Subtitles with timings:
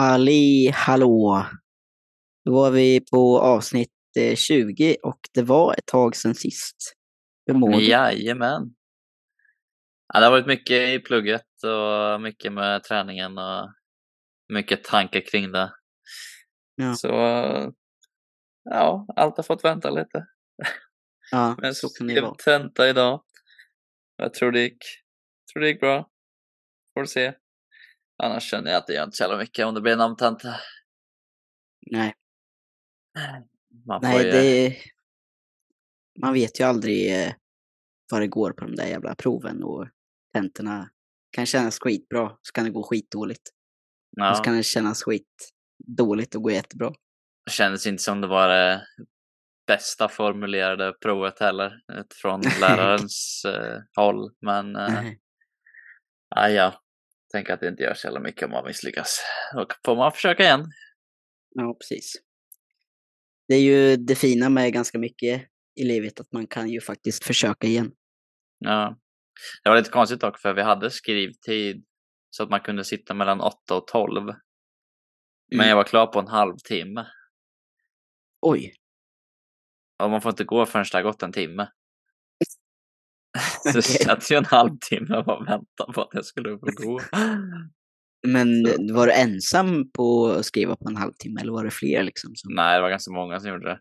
[0.00, 1.46] Halli hallå!
[2.44, 6.76] Då var vi på avsnitt eh, 20 och det var ett tag sedan sist.
[7.46, 7.88] Hur mår du?
[7.88, 8.74] Jajamän.
[10.12, 13.72] Ja, det har varit mycket i plugget och mycket med träningen och
[14.52, 15.72] mycket tankar kring det.
[16.74, 16.94] Ja.
[16.94, 17.08] Så
[18.64, 20.26] ja, allt har fått vänta lite.
[21.30, 22.34] Ja, Men så vara.
[22.34, 23.22] tenta idag.
[24.16, 24.84] Jag tror det gick,
[25.52, 26.10] tror det gick bra.
[26.94, 27.32] Får se.
[28.22, 30.54] Annars känner jag att det gör inte så jävla mycket om det blir en namntenta.
[31.90, 32.14] Nej,
[33.86, 34.76] Man nej ju, det...
[36.20, 37.32] Man vet ju aldrig eh,
[38.10, 39.88] vad det går på de där jävla proven och
[40.34, 40.90] tentorna
[41.30, 43.48] kan kännas skitbra, så kan det gå skitdåligt.
[44.16, 46.92] Och så ja, kan det kännas skitdåligt och gå jättebra.
[47.44, 48.86] det kändes inte som det var det
[49.66, 51.80] bästa formulerade provet heller
[52.22, 54.30] från lärarens eh, håll.
[54.40, 55.20] Men eh, Nej.
[56.36, 56.79] ja,
[57.32, 59.20] ja, tänker att det inte gör så jävla mycket om man misslyckas.
[59.54, 60.64] Då får man försöka igen.
[61.50, 62.12] Ja, precis.
[63.48, 65.42] Det är ju det fina med ganska mycket
[65.74, 67.92] i livet, att man kan ju faktiskt försöka igen.
[68.58, 68.98] Ja.
[69.62, 71.84] Det var lite konstigt dock, för vi hade skrivtid
[72.30, 74.24] så att man kunde sitta mellan 8 och 12.
[74.24, 74.34] Men
[75.60, 75.68] Mm.
[75.68, 77.06] jag var klar på en halvtimme.
[78.40, 78.74] Oj,
[80.02, 81.68] Och man får inte gå förrän det har gått en timme.
[83.72, 87.00] Så jag satt ju en halvtimme och bara väntade på att jag skulle få gå.
[88.26, 92.02] men Så- var du ensam på att skriva på en halvtimme eller var det fler
[92.02, 92.30] liksom?
[92.36, 92.54] Som...
[92.54, 93.80] Nej, det var ganska många som gjorde det.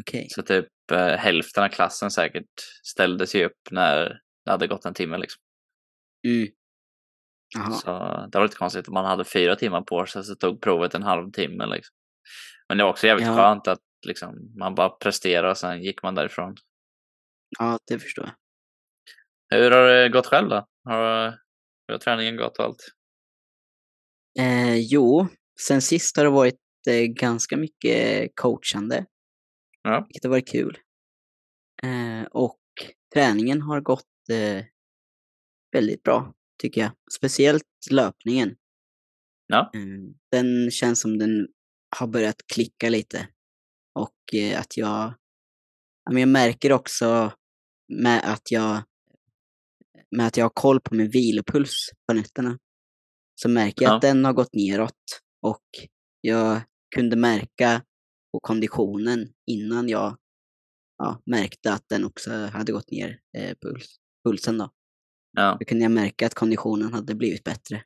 [0.00, 0.26] Okej.
[0.30, 2.50] Så typ eh, hälften av klassen säkert
[2.82, 5.18] ställde sig upp när det hade gått en timme.
[5.18, 5.40] Liksom.
[6.26, 6.48] Mm.
[7.72, 7.90] Så
[8.32, 8.88] det var lite konstigt.
[8.88, 11.66] Man hade fyra timmar på sig så tog provet en halvtimme.
[11.66, 11.94] Liksom.
[12.68, 13.36] Men det var också jävligt Ja.
[13.36, 16.54] skönt att liksom, man bara presterade och sen gick man därifrån.
[17.58, 18.34] Ja, det förstår jag.
[19.50, 20.66] Hur har det gått själv då?
[20.84, 21.26] Har,
[21.88, 22.82] hur har träningen gått och allt?
[24.38, 25.26] Eh, jo,
[25.60, 29.06] sen sist har det varit eh, ganska mycket coachande,
[29.82, 30.04] Ja.
[30.08, 30.78] vilket har varit kul.
[31.82, 32.60] Eh, och
[33.14, 34.64] träningen har gått eh,
[35.72, 36.90] väldigt bra, tycker jag.
[37.18, 38.56] Speciellt löpningen.
[39.46, 39.70] Ja.
[39.74, 39.80] Eh,
[40.30, 41.48] den känns som den
[41.98, 43.28] har börjat klicka lite.
[43.94, 45.14] Och eh, att jag,
[46.10, 47.32] jag märker också
[47.88, 48.82] med att jag
[50.16, 52.58] med att jag har koll på min vilopuls på nätterna
[53.34, 53.96] så märker jag Ja.
[53.96, 55.62] att den har gått neråt och
[56.20, 56.60] jag
[56.94, 57.82] kunde märka
[58.32, 60.16] på konditionen innan jag
[60.98, 64.70] ja, märkte att den också hade gått ner, eh, puls, pulsen då.
[65.32, 65.56] Ja.
[65.60, 67.82] Då kunde jag märka att konditionen hade blivit bättre.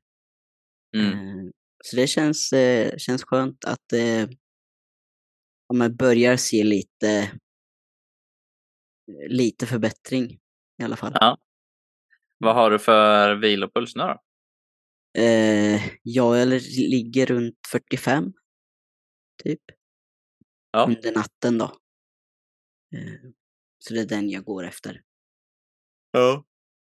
[0.97, 1.13] Mm.
[1.13, 1.51] Eh,
[1.85, 4.29] Så det känns, eh, känns skönt att eh,
[5.67, 7.39] om jag börjar se lite,
[9.29, 10.39] lite förbättring
[10.81, 11.13] i alla fall.
[11.15, 11.39] Ja.
[12.39, 14.19] Vad har du för vilopuls nu då?
[15.23, 16.49] Eh, jag
[16.91, 18.33] ligger runt 45,
[19.45, 19.61] typ,
[20.71, 20.85] Ja.
[20.89, 21.65] under natten då.
[22.97, 23.31] Eh,
[23.79, 25.01] så det är den jag går efter.
[26.13, 26.45] Ja.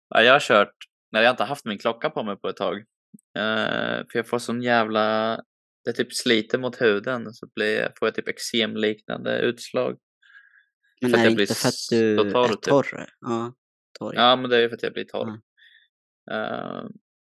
[0.09, 0.75] ja jag har kört,
[1.13, 2.79] när jag inte haft min klocka på mig på ett tag.
[3.39, 5.37] Eh, för jag får sån jävla,
[5.85, 9.99] det typ sliter mot huden så blir, får jag typ eksemliknande utslag.
[11.01, 12.63] Men För är det jag blir inte för att du torr, är typ.
[12.63, 13.09] torr?
[13.21, 13.55] Ja,
[14.03, 14.15] torr.
[14.15, 15.29] Ja, men det är ju för att jag blir torr.
[15.29, 15.41] Mm.
[16.31, 16.85] Eh,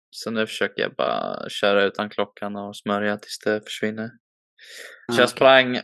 [0.09, 4.07] så nu försöker jag bara köra utan klockan och smörja tills det försvinner.
[5.11, 5.27] Så jag okej.
[5.27, 5.83] sprang, jag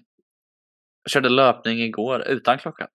[1.12, 2.88] körde löpning igår utan klocka.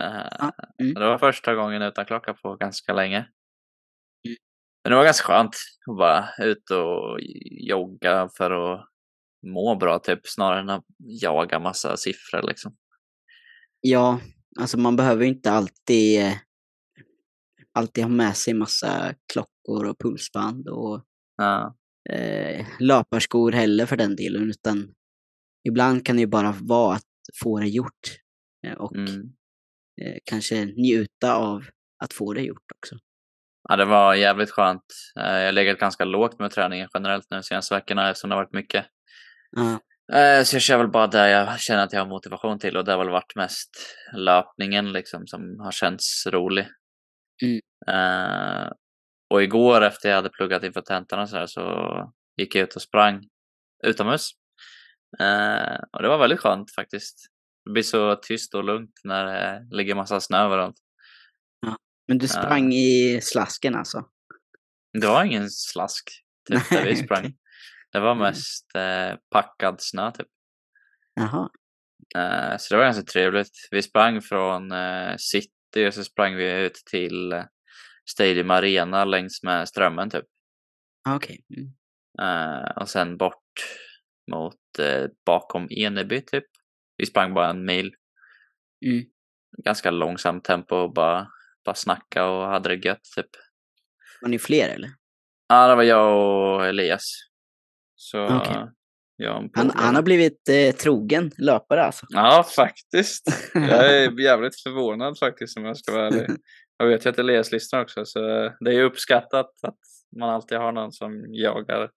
[0.00, 0.94] Eh, Ja, mm.
[0.94, 3.18] Det var första gången utan klocka på ganska länge.
[3.18, 4.36] Mm.
[4.84, 5.56] Men det var ganska skönt
[5.90, 7.18] att bara ut och
[7.68, 8.88] jogga för att
[9.46, 12.76] må bra typ snarare än att jaga massa siffror liksom.
[13.80, 14.20] Ja,
[14.60, 16.32] alltså man behöver inte alltid, eh,
[17.74, 21.04] alltid ha med sig massa klockor och pulsband och
[21.36, 21.76] Ja,
[22.10, 24.94] eh, löparskor heller för den delen, utan
[25.68, 27.02] ibland kan det ju bara vara att
[27.42, 28.00] få det gjort
[28.66, 29.22] eh, och mm.
[30.02, 31.64] eh, kanske njuta av
[32.04, 32.96] att få det gjort också.
[33.68, 34.84] ja, det var jävligt skönt.
[35.20, 38.36] Eh, Jag har legat ganska lågt med träningen generellt nu de senaste veckorna eftersom det
[38.36, 38.86] har varit mycket.
[39.56, 39.80] Ja,
[40.12, 42.84] Eh, Så jag kör väl bara där jag känner att jag har motivation till och
[42.84, 43.70] det har väl varit mest
[44.16, 46.66] löpningen liksom som har känts rolig.
[47.42, 48.72] Uh,
[49.30, 51.62] och igår efter jag hade pluggat inför tentorna så, så
[52.36, 53.28] gick jag ut och sprang
[53.84, 54.30] utomhus.
[55.20, 57.16] Uh, och det var väldigt skönt faktiskt.
[57.64, 60.76] Det blir så tyst och lugnt när det ligger massa snö överallt.
[61.66, 61.76] Ja,
[62.08, 64.04] men du sprang uh, i slasken alltså?
[65.00, 66.10] Det var ingen slask
[66.48, 67.18] typ, där vi sprang.
[67.18, 67.32] okay.
[67.92, 68.22] Det var mm.
[68.22, 70.28] mest uh, packad snö typ.
[71.14, 71.48] Jaha.
[72.58, 73.68] så det var ganska trevligt.
[73.70, 74.72] Vi sprang från
[75.18, 77.44] city 30 så sprang vi ut till eh,
[78.10, 80.24] Stadium Arena längs med strömmen typ.
[81.08, 81.40] Ah, okej.
[81.50, 81.62] Okay.
[81.62, 81.72] Mm.
[82.20, 83.36] Eh, och sen bort
[84.32, 86.44] mot eh, bakom Eneby typ.
[86.96, 87.94] Vi sprang bara en mil.
[88.86, 89.04] Mm.
[89.64, 91.28] Ganska långsamt tempo och bara,
[91.64, 93.30] bara snacka och hade det gött typ.
[94.20, 94.90] Var ni fler eller?
[95.48, 97.04] Ja, det var jag och Elias.
[97.94, 98.56] Så ah, okay.
[99.54, 102.06] Han, han har blivit eh, trogen löpare alltså.
[102.08, 103.50] Ja, faktiskt.
[103.54, 106.26] Jag är jävligt förvånad faktiskt om jag ska vara ärlig.
[106.76, 108.20] Jag vet ju att Elias lyssnar också, så
[108.60, 109.78] det är ju uppskattat att
[110.20, 111.90] man alltid har någon som jagar,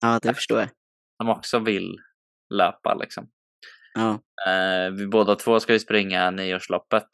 [0.00, 0.68] Ja, det förstår jag.
[1.22, 1.96] som också vill
[2.54, 3.30] löpa liksom.
[3.94, 4.10] Ja.
[4.46, 7.08] Eh, vi båda två ska ju springa nyårsloppet.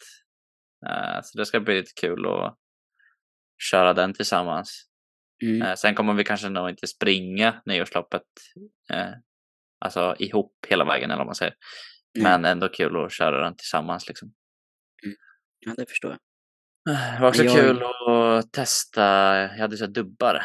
[0.86, 2.56] Eh, så det ska bli lite kul att
[3.70, 4.84] köra den tillsammans.
[5.42, 5.62] Mm.
[5.62, 8.22] Eh, sen kommer vi kanske nog inte springa nyårsloppet
[8.92, 9.10] eh,
[9.78, 11.54] alltså ihop hela vägen eller vad man säger.
[12.14, 12.22] Nej.
[12.22, 14.34] Men ändå kul att köra den tillsammans liksom.
[15.58, 16.20] Ja, det förstår jag.
[17.14, 19.02] Det var också Jag- kul att testa,
[19.36, 20.42] jag hade så dubbar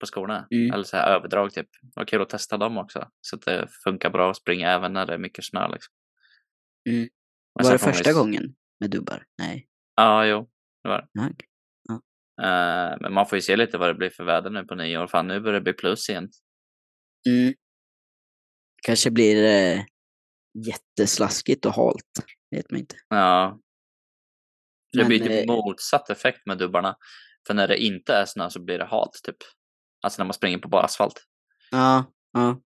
[0.00, 0.46] på skorna.
[0.50, 0.72] Mm.
[0.72, 1.68] Eller så här överdrag typ.
[1.82, 3.08] Det var kul att testa dem också.
[3.20, 5.94] Så att det funkar bra att springa även när det är mycket snö liksom.
[6.90, 7.08] Mm.
[7.52, 9.24] Var det första s- gången med dubbar?
[9.38, 9.68] Nej.
[9.96, 10.50] Ja, jo.
[10.82, 11.46] Ja, okej.
[12.42, 15.06] Eh, men man får ju se lite vad det blir för väder nu på nyår.
[15.06, 16.28] Fan, nu börjar det bli plus igen.
[17.28, 17.54] Mm.
[18.86, 19.86] Kanske blir det
[20.66, 22.04] jätteslaskigt och halt.
[22.50, 22.96] Vet man inte.
[23.08, 23.58] Ja.
[24.92, 26.96] Det Men, blir typ eh, motsatt effekt med dubbarna.
[27.46, 29.36] För när det inte är snö så blir det halt typ.
[30.02, 31.24] Alltså när man springer på bara asfalt.
[31.70, 32.60] Ja, ja.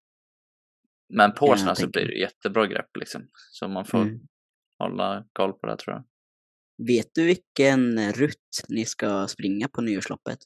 [1.13, 3.27] Men på Ja, snö så blir det jättebra grepp liksom.
[3.33, 4.19] Så man får Mm.
[4.79, 6.03] hålla koll på det tror jag.
[6.87, 10.39] Vet du vilken rutt ni ska springa på nyårsloppet?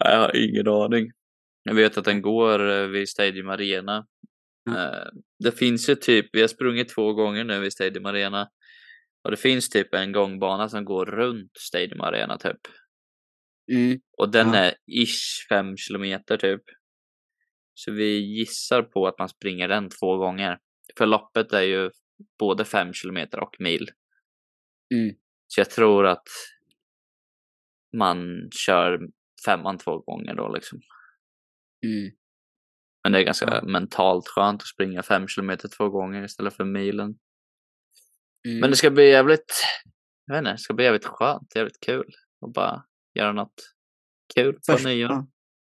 [0.00, 1.12] Jag har ingen aning.
[1.62, 4.06] Jag vet att den går eh, vid Stadium Arena.
[4.64, 4.96] Ja.
[5.02, 8.48] Eh, Det finns ju typ, vi har sprungit två gånger nu vid Stadium Arena.
[9.24, 12.60] Och det finns typ en gångbana som går runt Stadium Arena typ.
[13.72, 14.00] Mm.
[14.18, 14.56] Och den Ja.
[14.56, 16.62] är ish fem kilometer typ.
[17.74, 20.58] Så vi gissar på att man springer den två gånger.
[20.98, 21.90] För loppet är ju
[22.38, 23.90] både fem kilometer och mil.
[24.94, 25.14] Mm.
[25.46, 26.28] Så jag tror att
[27.96, 29.00] man kör
[29.46, 30.80] femman två gånger då liksom.
[31.86, 32.10] Mm.
[33.02, 33.62] Men det är ganska Ja.
[33.62, 37.14] mentalt skönt att springa fem kilometer två gånger istället för milen.
[38.48, 38.60] Mm.
[38.60, 39.64] Men det ska bli jävligt,
[40.26, 42.14] jag vet inte, det ska bli jävligt skönt, jävligt kul
[42.46, 42.84] att bara
[43.14, 43.54] göra något
[44.34, 45.26] kul på Först, nyår.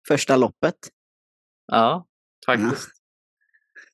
[0.07, 0.75] Första loppet.
[1.67, 2.07] Ja,
[2.45, 2.89] faktiskt.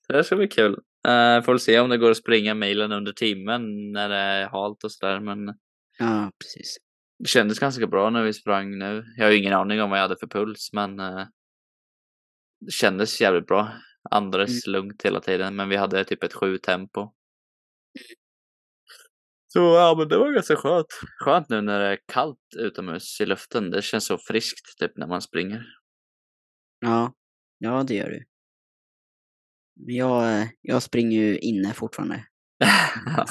[0.08, 0.72] Det ska bli kul.
[1.08, 4.48] Uh, får väl se om det går att springa milen under timmen när det är
[4.50, 5.20] halt och sådär.
[5.20, 5.56] Men
[6.00, 6.78] Ja, precis.
[7.20, 9.04] det kändes ganska bra när vi sprang nu.
[9.18, 11.28] Jag har ju ingen aning om vad jag hade för puls, men eh,
[12.66, 13.72] det kändes jävligt bra.
[14.12, 17.12] Andades lugnt hela tiden, men vi hade typ ett sju tempo.
[19.48, 20.88] Så ja, men det var ganska skönt.
[21.20, 23.72] Skönt nu när det är kallt utomhus i luften.
[23.72, 25.66] Det känns så friskt typ när man springer.
[26.80, 27.14] Ja,
[27.58, 28.26] ja det gör du.
[29.76, 32.26] Jag, eh, jag springer ju inne fortfarande.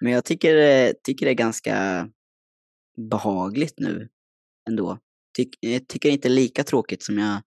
[0.00, 2.08] Men jag tycker, eh, tycker det är ganska
[3.10, 4.08] behagligt nu
[4.68, 4.98] ändå.
[5.36, 7.42] Tyck, jag tycker inte lika tråkigt som jag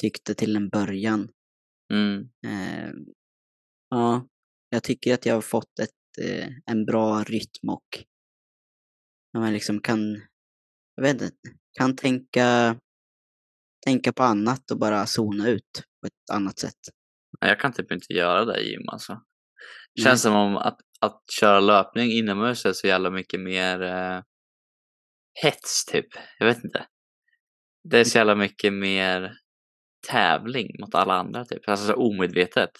[0.00, 1.28] tyckte till en början.
[1.92, 2.28] mm.
[2.46, 2.92] Eh,
[3.90, 4.28] ja,
[4.68, 8.04] jag tycker att jag har fått ett, eh, en bra rytm och
[9.32, 10.22] när man liksom kan,
[10.96, 11.34] jag vet inte,
[11.78, 12.76] kan tänka,
[13.86, 16.78] tänka på annat och bara zona ut på ett annat sätt.
[17.40, 19.12] Jag kan typ inte göra det i gym alltså.
[19.12, 20.04] Nej.
[20.04, 24.22] Känns som om att, att köra löpning inomhus är så jävla mycket mer eh,
[25.42, 26.06] hets typ.
[26.38, 26.86] Jag vet inte.
[27.88, 29.38] Det är så jävla mycket mer
[30.10, 31.68] tävling mot alla andra typ.
[31.68, 32.70] Alltså så omedvetet.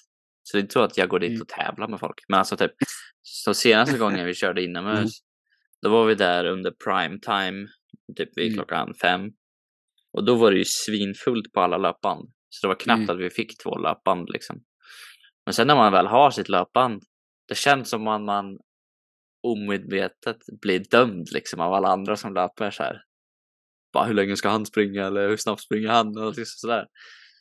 [0.43, 1.43] Så det är inte så att jag går dit Mm.
[1.43, 2.19] och tävlar med folk.
[2.29, 2.73] Men alltså typ,
[3.23, 5.09] så senaste gången vi körde inomhus, Mm.
[5.83, 7.69] då var vi där under prime time,
[8.17, 8.57] typ vid Mm.
[8.57, 9.31] klockan fem.
[10.12, 12.33] Och då var det ju svinfullt på alla löpband.
[12.49, 13.11] Så det var knappt Mm.
[13.11, 14.62] att vi fick två löpband liksom.
[15.47, 17.02] Men sen när man väl har sitt löpband,
[17.49, 18.59] det känns som att man
[19.43, 23.02] omedvetet blir dömd liksom av alla andra som löper så här.
[23.92, 26.87] Bara hur länge ska han springa eller hur snabbt springer han och sådär.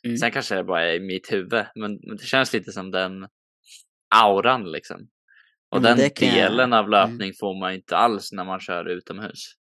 [0.04, 0.16] Mm.
[0.16, 3.28] Sen kanske det bara är i mitt huvud, men, men det känns lite som den
[4.14, 5.08] auran liksom.
[5.70, 6.90] Och men den jag- delen av mm.
[6.90, 9.52] löpning får man inte alls när man kör utomhus.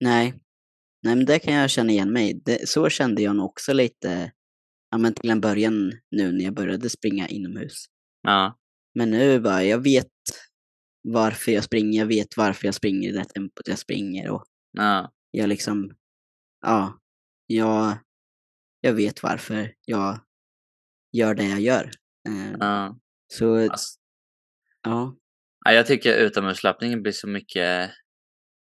[0.00, 0.34] Nej.
[1.02, 2.40] Nej, men det kan jag känna igen mig.
[2.44, 4.32] Det, så kände jag nog också lite,
[4.90, 7.84] ja men till en början nu när jag började springa inomhus.
[8.22, 8.58] Ja,
[8.94, 10.06] Men nu bara, jag vet
[11.02, 15.12] varför jag springer, jag vet varför jag springer i det tempot jag springer och ja,
[15.36, 15.96] jag liksom,
[16.62, 17.00] ja,
[17.46, 17.98] jag,
[18.80, 20.20] jag vet varför jag
[21.12, 21.90] gör det jag gör.
[22.28, 22.98] Eh, ja.
[23.28, 23.98] Så, Alltså,
[24.82, 25.16] ja,
[25.64, 27.90] ja, jag tycker utomhuslöpningen blir så mycket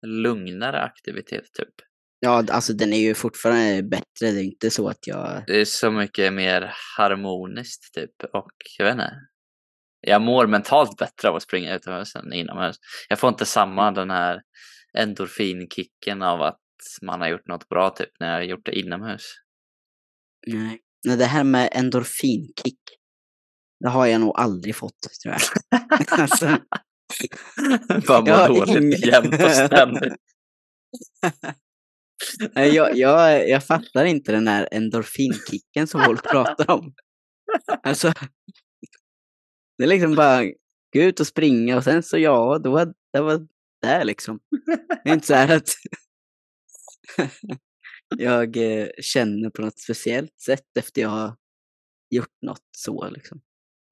[0.05, 1.73] lugnare aktivitet typ.
[2.19, 4.31] Ja, alltså den är ju fortfarande bättre.
[4.31, 5.43] Det är inte så att jag...
[5.47, 9.13] Det är så mycket mer harmoniskt typ och jag vet inte.
[10.01, 12.75] Jag mår mentalt bättre av att springa utomhus än inomhus.
[13.09, 14.41] Jag får inte samma den här
[14.97, 16.59] endorfinkicken av att
[17.01, 19.23] man har gjort något bra typ när jag har gjort det inomhus.
[20.47, 20.81] Nej.
[21.07, 22.79] Nej, det här med endorfinkick,
[23.79, 25.41] det har jag nog aldrig fått tror jag.
[26.19, 26.45] alltså,
[27.89, 30.13] mår Ja, dåligt ingen- jämt och ständigt.
[32.55, 36.93] nej, jag, jag, jag fattar inte den här endorfinkicken som folk pratar om.
[37.83, 38.13] Alltså,
[39.77, 40.43] det är liksom bara
[40.93, 42.93] gå ut och springa och sen så ja, då var
[43.81, 44.39] det där liksom.
[45.03, 45.69] Det är inte så här att
[48.17, 51.35] jag eh, känner på något speciellt sätt efter jag har
[52.09, 53.41] gjort något så liksom.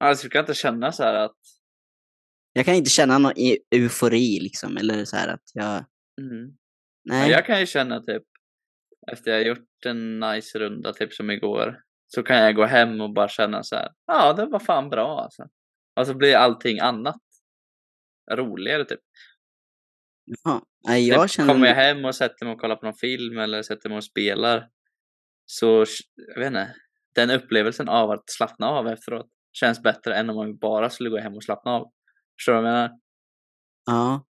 [0.04, 1.36] Alltså du kan inte känna så här att
[2.52, 5.84] Jag kan inte känna någon e- eufori liksom, eller så här att jag,
[6.20, 6.56] mm.
[7.04, 7.30] nej.
[7.30, 8.22] Jag kan ju känna typ
[9.12, 13.00] efter jag har gjort en nice runda typ som igår så kan jag gå hem
[13.00, 13.92] och bara känna så här.
[14.06, 15.48] Ja, det var fan bra alltså.
[16.00, 17.20] Och så blir allting annat
[18.32, 19.00] roligare typ.
[20.44, 20.62] Ja.
[20.88, 21.52] Nej, jag typ känner...
[21.52, 24.04] Kommer jag hem och sätter mig och kollar på någon film eller sätter mig och
[24.04, 24.68] spelar
[25.46, 25.84] så,
[26.34, 26.74] jag vet inte,
[27.14, 31.18] den upplevelsen av att slappna av efteråt känns bättre än om man bara skulle gå
[31.18, 31.90] hem och slappna av.
[32.38, 32.90] Förstår du vad jag menar?
[33.86, 34.26] Ja.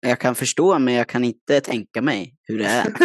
[0.00, 2.86] Jag kan förstå, men jag kan inte tänka mig hur det är.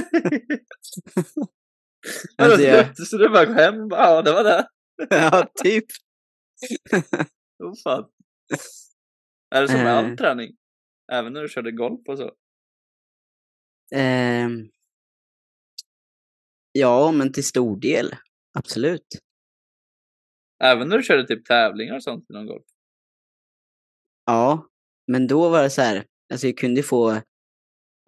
[2.37, 2.97] Alltså, jag...
[2.97, 4.67] Så du bara går hem och bara, ja det var det.
[5.09, 5.85] ja, typ.
[7.63, 8.05] Oh, fan.
[9.55, 10.15] Är det som med all Eh.
[10.15, 10.55] träning?
[11.11, 12.31] Även när du körde golf och så?
[13.95, 14.69] Ehm.
[16.71, 18.15] Ja, men till stor del.
[18.57, 19.07] Absolut.
[20.63, 22.65] Även när du körde typ tävlingar och sånt inom golf?
[24.25, 24.69] Ja,
[25.07, 27.11] men då var det så här, alltså jag kunde få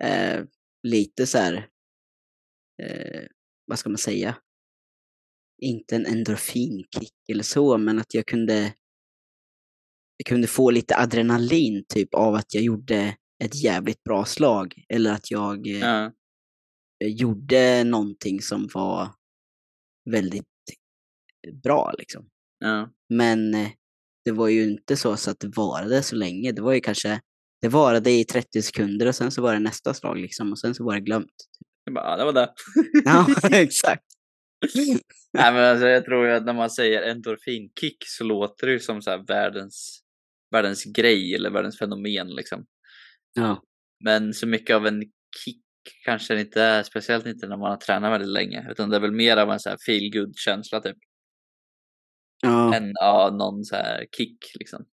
[0.03, 0.45] eh,
[0.83, 1.69] lite så här,
[2.83, 3.23] eh,
[3.65, 4.37] vad ska man säga?
[5.61, 8.73] Inte en endorfinkick eller så, men att jag kunde,
[10.17, 15.11] jag kunde få lite adrenalin typ av att jag gjorde ett jävligt bra slag eller
[15.13, 16.11] att jag eh, Ja.
[17.03, 19.09] gjorde någonting som var
[20.11, 20.43] väldigt
[21.63, 22.29] bra liksom.
[22.59, 22.89] ja.
[23.09, 23.69] Men eh,
[24.25, 26.51] det var ju inte så, så att det varade så länge.
[26.51, 27.19] Det var ju kanske,
[27.61, 30.75] det varade i 30 sekunder och sen så var det nästa slag liksom och sen
[30.75, 31.33] så var det glömt.
[31.85, 32.53] Jag bara, ja det var det.
[33.05, 34.03] Ja, exakt.
[35.33, 38.79] Nej men alltså jag tror ju att när man säger endorfinkick så låter det ju
[38.79, 39.99] som så här världens,
[40.51, 42.65] världens grej eller världens fenomen liksom.
[43.33, 43.63] Ja,
[44.03, 45.01] Men så mycket av en
[45.43, 45.63] kick
[46.05, 48.67] kanske det inte är, speciellt inte när man har tränat väldigt länge.
[48.71, 50.97] Utan det är väl mer av en så här feel good känsla typ.
[52.41, 54.85] ja, Än ja, någon så här kick liksom.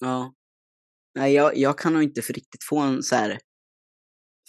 [0.00, 0.34] ja.
[1.14, 3.38] Nej, jag, jag kan nog inte för riktigt få en så här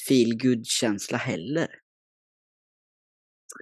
[0.07, 1.67] feel good känsla heller.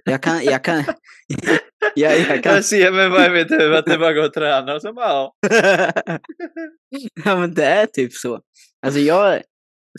[0.04, 0.84] Jag kan, jag kan,
[1.94, 2.54] jag, jag kan.
[2.54, 4.92] Jag ser mig bara i mitt huvud att det bara går att träna och så
[4.92, 5.34] bara ja.
[7.24, 8.40] ja men det är typ så.
[8.86, 9.42] Alltså jag,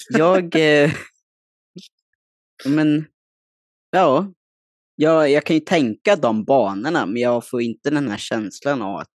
[0.10, 0.92] jag, eh,
[2.66, 3.06] men
[3.92, 4.34] ja,
[4.96, 8.96] jag, jag kan ju tänka de banorna men jag får inte den här känslan av
[8.96, 9.14] att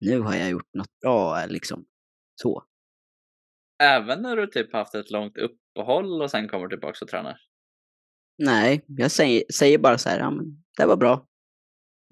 [0.00, 1.84] nu har jag gjort något bra liksom.
[2.34, 2.64] Så.
[3.82, 7.38] Även när du typ haft ett långt uppehåll och sen kommer tillbaka och tränar.
[8.38, 11.26] Nej, jag säger, säger bara så här, ja men det var bra.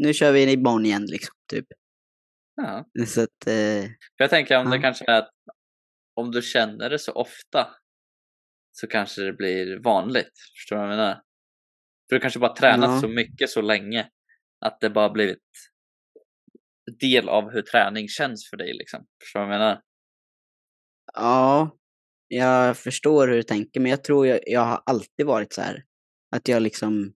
[0.03, 1.67] Nu kör vi imorgon igen liksom, typ.
[2.57, 2.85] Ja.
[3.07, 4.83] Så att, eh, jag tänker om det Ja.
[4.83, 5.31] kanske är att
[6.15, 7.69] om du känner det så ofta
[8.73, 10.33] så kanske det blir vanligt.
[10.57, 11.15] Förstår du vad jag menar?
[12.09, 13.01] För du kanske bara tränat Ja.
[13.01, 14.09] så mycket så länge
[14.61, 15.39] att det bara blivit
[17.01, 19.07] del av hur träning känns för dig liksom.
[19.25, 19.81] Förstår du vad jag menar?
[21.15, 21.77] Ja,
[22.29, 25.85] jag förstår hur du tänker, men jag tror jag, jag har alltid varit så här.
[26.37, 27.13] Att jag liksom,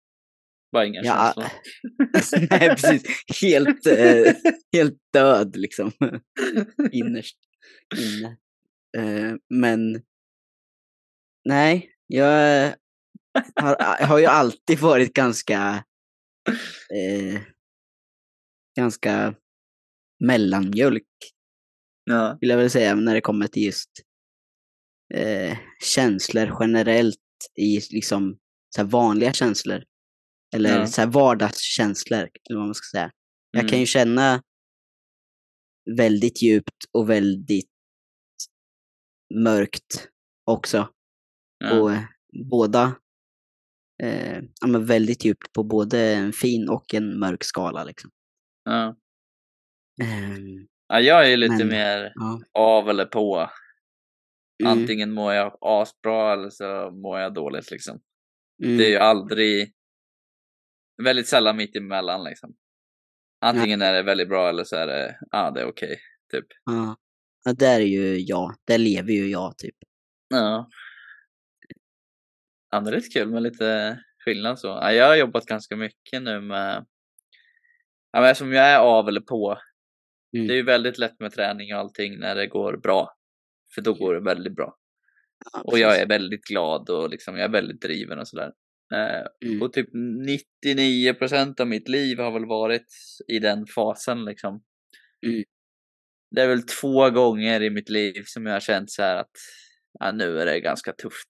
[0.74, 2.48] Bara inga Ja, känslor.
[2.50, 3.02] nej precis,
[3.42, 4.34] helt, eh,
[4.72, 5.92] helt död liksom.
[6.92, 7.36] Innerst
[7.98, 8.36] inne.
[8.96, 10.02] Eh, men,
[11.44, 12.74] nej, jag
[13.60, 15.84] har, jag har ju alltid varit ganska,
[16.94, 17.40] eh,
[18.76, 19.34] ganska
[20.24, 21.06] mellanmjölk
[22.04, 22.38] Ja.
[22.40, 23.90] vill jag väl säga, när det kommer till just
[25.14, 27.16] eh, känslor generellt
[27.60, 28.38] i liksom
[28.76, 29.84] så vanliga känslor.
[30.54, 30.86] Eller Ja.
[30.86, 32.18] så här vardagskänslor,
[32.50, 33.10] eller vad man ska säga.
[33.50, 33.80] Jag kan Mm.
[33.80, 34.42] ju känna
[35.96, 37.70] väldigt djupt och väldigt
[39.34, 40.08] mörkt
[40.44, 40.88] också.
[41.58, 41.70] Ja.
[41.70, 42.00] På eh,
[42.50, 42.96] båda,
[44.02, 48.10] eh, ja men väldigt djupt på både en fin och en mörk skala liksom.
[48.64, 48.96] Ja.
[50.02, 52.40] Ehm, ja, jag är ju lite Men- mer ja.
[52.52, 53.50] av eller på.
[54.62, 54.72] Mm.
[54.78, 58.00] Antingen mår jag asbra eller så mår jag dåligt liksom.
[58.64, 58.76] Mm.
[58.78, 59.72] Det är ju aldrig,
[61.02, 62.54] väldigt sällan mitt emellan liksom.
[63.40, 65.98] Antingen är det väldigt bra eller så är det, ja ah, det är okej,
[66.32, 66.46] typ.
[66.64, 66.96] Ja.
[67.44, 68.54] ja, där är ju jag.
[68.66, 69.76] Där lever ju jag typ.
[70.28, 70.68] Ja.
[72.70, 74.68] Ja, det är lite kul med lite skillnad så.
[74.68, 76.86] Ja, jag har jobbat ganska mycket nu med,
[78.12, 79.58] ja men eftersom jag är av eller på.
[80.36, 80.46] Mm.
[80.46, 83.16] Det är ju väldigt lätt med träning och allting när det går bra.
[83.74, 84.76] För då går det väldigt bra.
[85.52, 88.52] Ja, Och jag är väldigt glad och liksom, jag är väldigt driven och sådär.
[88.92, 89.62] Eh, Mm.
[89.62, 92.86] Och typ 99% av mitt liv har väl varit
[93.28, 94.62] i den fasen liksom.
[95.26, 95.44] Mm.
[96.30, 99.30] Det är väl två gånger i mitt liv som jag har känt så här att
[100.00, 101.28] ja, nu är det ganska tufft.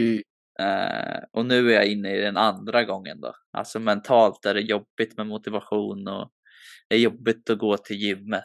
[0.00, 0.22] Mm.
[0.60, 3.34] Eh, och nu är jag inne i den andra gången då.
[3.52, 6.30] Alltså mentalt är det jobbigt med motivation och
[6.88, 8.44] det är jobbigt att gå till gymmet.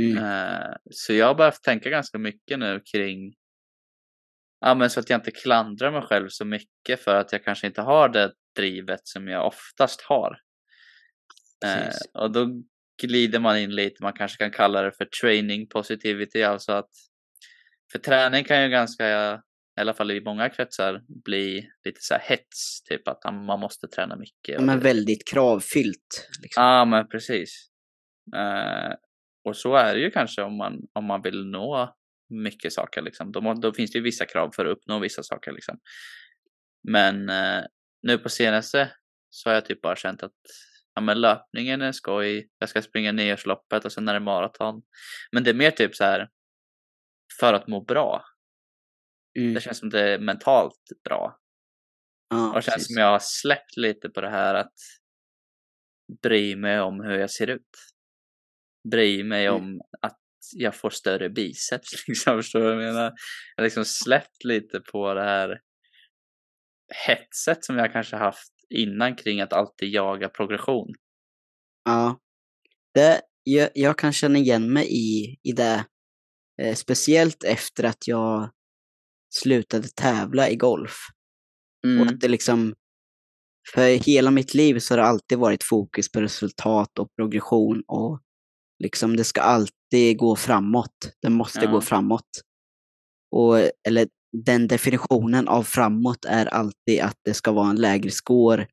[0.00, 0.18] Mm.
[0.18, 3.34] Eh, så jag har behövt tänka ganska mycket nu kring
[4.60, 7.66] Ja men så att jag inte klandrar mig själv så mycket för att jag kanske
[7.66, 10.38] inte har det drivet som jag oftast har.
[11.64, 12.62] Eh, och då
[13.02, 16.90] glider man in lite, man kanske kan kalla det för training positivity, alltså att
[17.92, 19.34] för träning kan ju ganska,
[19.78, 23.88] i alla fall i många kretsar, bli lite så här hets, typ att man måste
[23.88, 24.62] träna mycket.
[24.62, 26.28] Men väldigt kravfyllt.
[26.42, 26.62] Liksom.
[26.62, 27.70] Ja, men precis.
[28.36, 28.94] Eh,
[29.44, 31.96] och så är det ju kanske om man, om man vill nå
[32.30, 33.02] mycket saker.
[33.02, 33.32] Liksom.
[33.42, 35.52] Må- då finns det ju vissa krav för att uppnå vissa saker.
[35.52, 35.78] Liksom.
[36.88, 37.62] Men eh,
[38.02, 38.92] nu på senaste
[39.30, 40.32] så har jag typ bara känt att
[40.94, 42.48] ja, men löpningen är skoj.
[42.58, 44.82] Jag ska springa nyårsloppet och sen är det maraton.
[45.32, 46.28] Men det är mer typ så här
[47.40, 48.24] för att må bra.
[49.38, 49.54] Mm.
[49.54, 51.38] Det känns som det är mentalt bra.
[52.30, 52.94] Ja, Och det känns precis.
[52.94, 54.72] som jag har släppt lite på det här att
[56.22, 57.68] bry mig om hur jag ser ut.
[58.90, 59.62] Bry mig Mm.
[59.62, 60.19] om att
[60.56, 61.88] jag får större biceps.
[62.08, 63.12] Liksom, förstår du vad jag menar?
[63.56, 65.60] Jag har liksom släppt lite på det här
[67.06, 70.94] hetset som jag kanske haft innan kring att alltid jaga progression.
[71.84, 72.18] Ja.
[72.94, 75.84] Det, jag, jag kan känna igen mig i, i det.
[76.62, 78.50] Eh, speciellt efter att jag
[79.34, 80.96] slutade tävla i golf.
[81.84, 82.08] Och Mm.
[82.08, 82.74] att det liksom,
[83.74, 88.20] för hela mitt liv så har det alltid varit fokus på resultat och progression och
[88.78, 89.74] liksom det ska alltid
[90.18, 91.12] gå framåt.
[91.22, 91.70] Det måste Ja.
[91.70, 92.28] gå framåt.
[93.36, 94.08] Och, eller
[94.46, 98.66] den definitionen av framåt är alltid att det ska vara en lägre score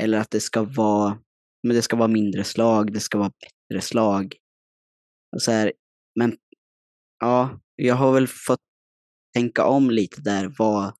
[0.00, 1.18] eller att det ska vara,
[1.66, 4.34] men det ska vara mindre slag, det ska vara bättre slag.
[5.36, 5.72] Och så här,
[6.18, 6.36] men
[7.20, 8.60] ja, jag har väl fått
[9.34, 10.94] tänka om lite där vad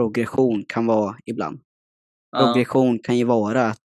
[0.00, 1.60] progression kan vara ibland.
[2.30, 2.38] Ja.
[2.38, 3.90] Progression kan ju vara att,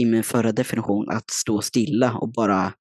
[0.00, 2.74] i min förra definition, att stå stilla och bara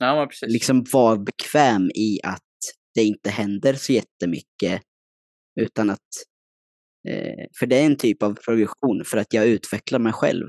[0.00, 0.52] ja, precis.
[0.52, 2.40] liksom vara bekväm i att
[2.94, 4.82] det inte händer så jättemycket.
[5.60, 6.00] Utan att,
[7.08, 10.46] eh, för det är en typ av progression för att jag utvecklar mig själv.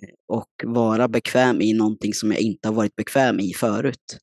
[0.00, 4.18] Eh, Och vara bekväm i någonting som jag inte har varit bekväm i förut.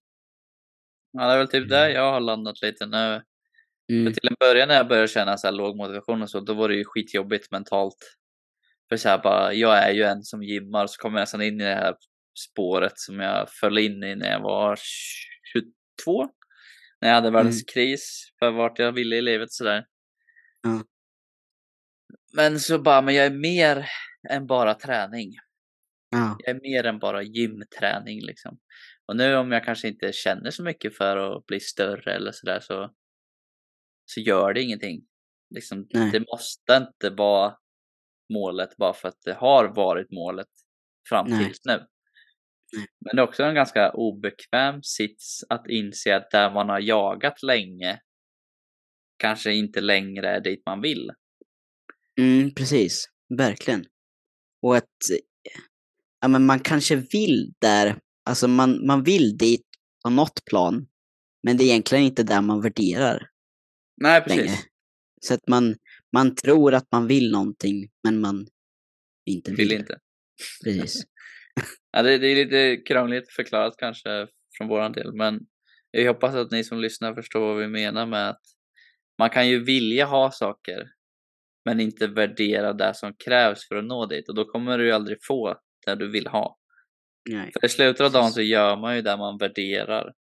[1.12, 3.22] Ja, det är väl typ där jag har landat lite nu.
[3.92, 4.14] Mm.
[4.14, 6.70] Till en början när jag började känna så här låg motivation och så, då var
[6.70, 8.18] det ju skitjobbigt mentalt.
[8.90, 11.62] För så här bara, jag är ju en som gymmar, så kommer jag nästan in
[11.62, 11.96] i det här
[12.40, 14.80] spåret som jag föll in i när jag var
[15.54, 16.30] 22.
[17.02, 19.86] När jag hade världens kris för vart jag ville i livet sådär.
[20.62, 20.84] Ja.
[22.36, 23.86] Men så bara, men jag är mer
[24.30, 25.32] än bara träning.
[26.10, 28.60] Ja, Jag är mer än bara gymträning liksom.
[29.06, 32.60] Och nu om jag kanske inte känner så mycket för att bli större eller sådär
[32.60, 32.94] så,
[34.06, 35.06] så gör det ingenting.
[35.56, 36.12] Liksom, Nej.
[36.12, 37.58] det måste inte vara
[38.34, 40.48] målet bara för att det har varit målet
[41.10, 41.88] fram tills nu.
[42.74, 42.88] Nej.
[43.00, 47.44] Men det är också en ganska obekväm sits att inse att där man har jagat
[47.44, 48.00] länge
[49.18, 51.12] kanske inte längre är dit man vill.
[52.20, 53.10] mm, precis.
[53.38, 53.86] Verkligen.
[54.62, 54.98] Och att
[56.22, 59.66] ja, men man kanske vill där, alltså man, man vill dit
[60.04, 60.88] på något plan,
[61.44, 63.30] men det är egentligen inte där man värderar
[64.02, 64.38] Nej, precis.
[64.38, 64.58] längre.
[65.22, 65.76] Så att man,
[66.14, 68.48] man tror att man vill någonting, men man
[69.26, 69.58] inte vill.
[69.58, 70.00] Vill inte.
[70.64, 71.04] Precis.
[71.98, 74.28] Ja, det, det är lite krångligt förklarat kanske
[74.58, 75.40] från våran del, men
[75.92, 78.42] jag hoppas att ni som lyssnar förstår vad vi menar med att
[79.20, 80.88] man kan ju vilja ha saker,
[81.66, 84.92] men inte värdera det som krävs för att nå dit och då kommer du ju
[84.92, 85.56] aldrig få
[85.86, 86.58] det du vill ha.
[87.30, 87.52] Nej.
[87.60, 90.14] För i slutet av dagen så gör man ju det man värderar,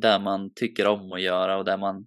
[0.00, 2.06] det man tycker om att göra och det man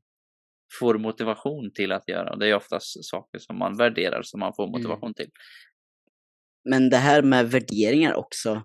[0.79, 2.31] får motivation till att göra.
[2.31, 5.29] Och det är oftast saker som man värderar som man får motivation till.
[6.69, 8.63] Men det här med värderingar också,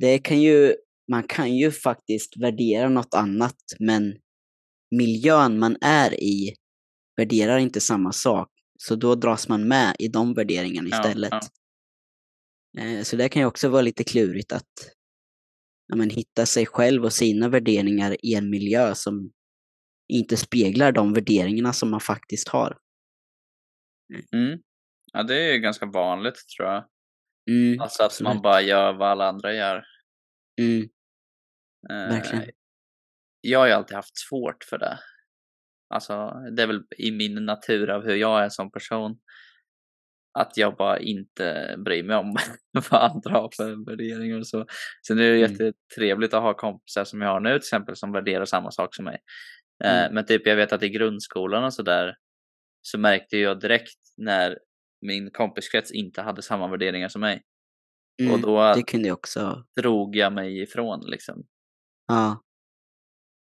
[0.00, 0.74] det kan ju,
[1.10, 4.16] man kan ju faktiskt värdera något annat, men
[4.90, 6.54] miljön man är i
[7.16, 8.50] värderar inte samma sak.
[8.78, 11.32] Så då dras man med i de värderingarna Ja, istället.
[12.72, 12.82] ja.
[12.82, 14.72] Eh, Så det kan ju också vara lite klurigt att
[15.86, 19.32] ja, men, hitta sig själv och sina värderingar i en miljö som
[20.08, 22.78] inte speglar de värderingarna som man faktiskt har.
[24.32, 24.58] Mm.
[25.12, 26.84] Ja, det är ju ganska vanligt tror jag.
[27.50, 28.42] Mm, Alltså att man absolut.
[28.42, 29.84] bara gör vad alla andra gör.
[30.60, 30.88] Mm,
[31.90, 32.50] Eh, verkligen.
[33.40, 34.98] Jag har ju alltid haft svårt för det.
[35.94, 39.18] Alltså, det är väl i min natur av hur jag är som person.
[40.38, 42.36] Att jag bara inte bryr mig om
[42.90, 44.66] vad andra har för värderingar och så.
[45.06, 45.50] Sen är det Mm.
[45.52, 49.04] jättetrevligt att ha kompisar som jag har nu till exempel som värderar samma sak som
[49.04, 49.18] mig.
[49.84, 50.14] Eh, Mm.
[50.14, 52.16] Men typ jag vet att i grundskolan och så där
[52.82, 54.58] så märkte jag direkt när
[55.06, 57.42] min kompiskrets inte hade samma värderingar som mig.
[58.22, 59.64] Mm, Och då Det kunde jag också.
[59.80, 61.46] drog jag mig ifrån liksom.
[62.08, 62.42] Ja,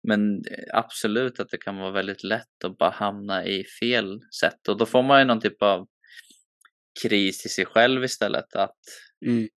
[0.09, 4.69] Men eh, absolut att det kan vara väldigt lätt att bara hamna i fel sätt
[4.69, 5.89] och då får man ju någon typ av
[7.03, 8.55] kris i sig själv istället.
[8.57, 8.77] Att
[9.27, 9.49] mm,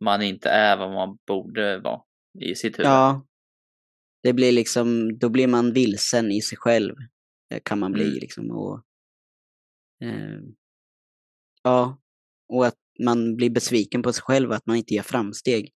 [0.00, 2.02] man inte är vad man borde vara
[2.40, 2.86] i sitt huvud.
[2.90, 3.26] ja.
[4.22, 6.94] Det blir liksom, då blir man vilsen i sig själv.
[7.54, 8.18] eh, Kan man bli Mm.
[8.20, 8.50] liksom.
[8.50, 8.84] Och,
[10.02, 10.40] eh,
[11.62, 11.98] ja,
[12.48, 15.72] och att man blir besviken på sig själv att man inte gör framsteg.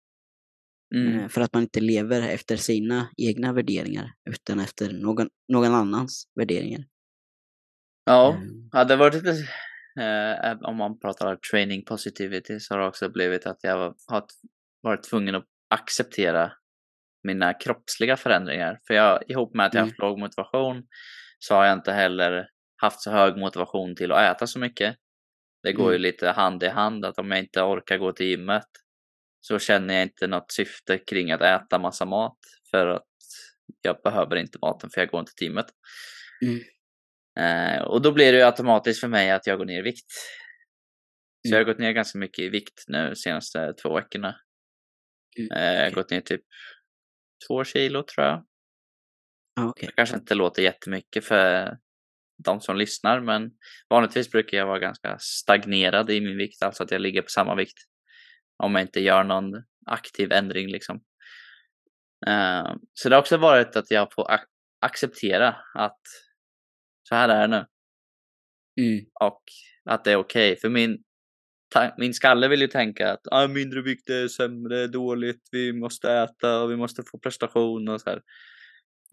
[0.95, 1.19] Mm.
[1.19, 6.27] Eh, För att man inte lever efter sina egna värderingar utan efter någon, någon annans
[6.35, 6.85] värderingar.
[8.05, 8.69] Ja, Mm.
[8.71, 9.29] hade det varit lite,
[9.99, 14.25] eh, om man pratar training positivity så har det också blivit att jag har
[14.81, 16.51] varit tvungen att acceptera
[17.23, 18.79] mina kroppsliga förändringar.
[18.87, 19.89] För jag, ihop med att jag Mm.
[19.89, 20.83] haft låg motivation
[21.39, 22.47] så har jag inte heller
[22.81, 24.95] haft så hög motivation till att äta så mycket.
[25.63, 26.01] Det går ju Mm.
[26.01, 28.67] lite hand i hand att om jag inte orkar gå till gymmet
[29.41, 32.37] så känner jag inte något syfte kring att äta massa mat
[32.71, 33.07] för att
[33.81, 35.65] jag behöver inte maten för jag går inte till gymmet.
[36.45, 36.59] Mm.
[37.39, 40.11] Eh, och då blir det ju automatiskt för mig att jag går ner i vikt.
[41.47, 41.59] Så Mm.
[41.59, 44.35] jag har gått ner ganska mycket i vikt nu de senaste två veckorna.
[45.39, 46.41] Mm, Eh, jag har gått ner typ
[47.47, 48.45] två kilo tror jag.
[49.55, 49.87] Ja, okej.
[49.87, 51.77] Det kanske inte låter jättemycket för
[52.37, 53.51] de som lyssnar men
[53.89, 57.55] vanligtvis brukar jag vara ganska stagnerad i min vikt, alltså att jag ligger på samma
[57.55, 57.77] vikt.
[58.63, 61.03] Om jag inte gör någon aktiv ändring liksom.
[62.27, 64.47] Eh, så det har också varit att jag får ac-
[64.81, 66.01] acceptera att
[67.09, 67.65] så här är det nu.
[68.81, 69.05] Mm.
[69.19, 69.43] och
[69.85, 70.55] att det är okej.
[70.55, 71.03] För min,
[71.97, 76.61] min skalle vill ju tänka att ah, mindre vikt är sämre, dåligt, vi måste äta
[76.61, 78.21] och vi måste få prestation och så här.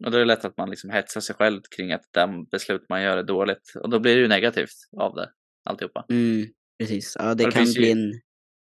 [0.05, 2.85] Och då är det lätt att man liksom hetsar sig själv kring att de beslut
[2.89, 3.73] man gör är dåligt.
[3.83, 5.31] Och då blir det ju negativt av det,
[5.69, 6.05] alltihopa.
[6.09, 6.47] Mm,
[6.79, 7.15] precis.
[7.19, 8.21] Ja, det det kan finns ju- bli en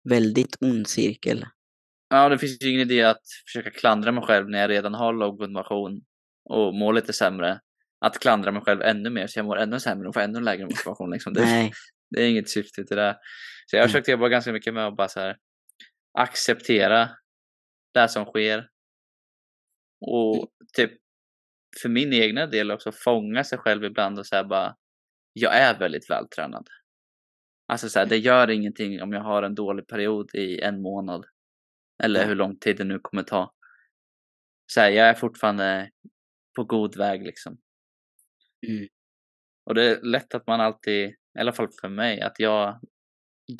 [0.09, 1.45] väldigt ond cirkel.
[2.09, 5.13] Ja, det finns ju ingen idé att försöka klandra mig själv när jag redan har
[5.13, 6.01] låg motivation
[6.49, 7.59] och mår lite sämre.
[8.05, 10.63] Att klandra mig själv ännu mer så jag mår ännu sämre och får ännu lägre
[10.65, 11.11] motivation.
[11.11, 11.33] Liksom.
[11.33, 11.71] Det, Nej.
[12.09, 13.17] Det är inget syfte till det.
[13.65, 13.91] Så jag har Nej.
[13.91, 15.37] försökt jobba ganska mycket med att bara så här,
[16.17, 17.09] acceptera
[17.93, 18.67] det som sker.
[20.07, 20.91] Och typ
[21.81, 24.75] för min egna del också fånga sig själv ibland och säga bara
[25.33, 26.67] jag är väldigt vältränad.
[27.67, 31.25] Alltså så här, det gör ingenting om jag har en dålig period i en månad.
[32.03, 33.53] Eller hur lång tid det nu kommer ta.
[34.73, 35.89] Så här, jag är fortfarande
[36.55, 37.57] på god väg liksom.
[38.67, 38.87] Mm.
[39.65, 42.79] Och det är lätt att man alltid, i alla fall för mig, att jag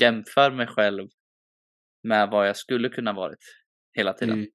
[0.02, 1.08] jämför mig själv
[2.04, 3.44] med vad jag skulle kunna varit
[3.94, 4.38] hela tiden.
[4.38, 4.50] Mm.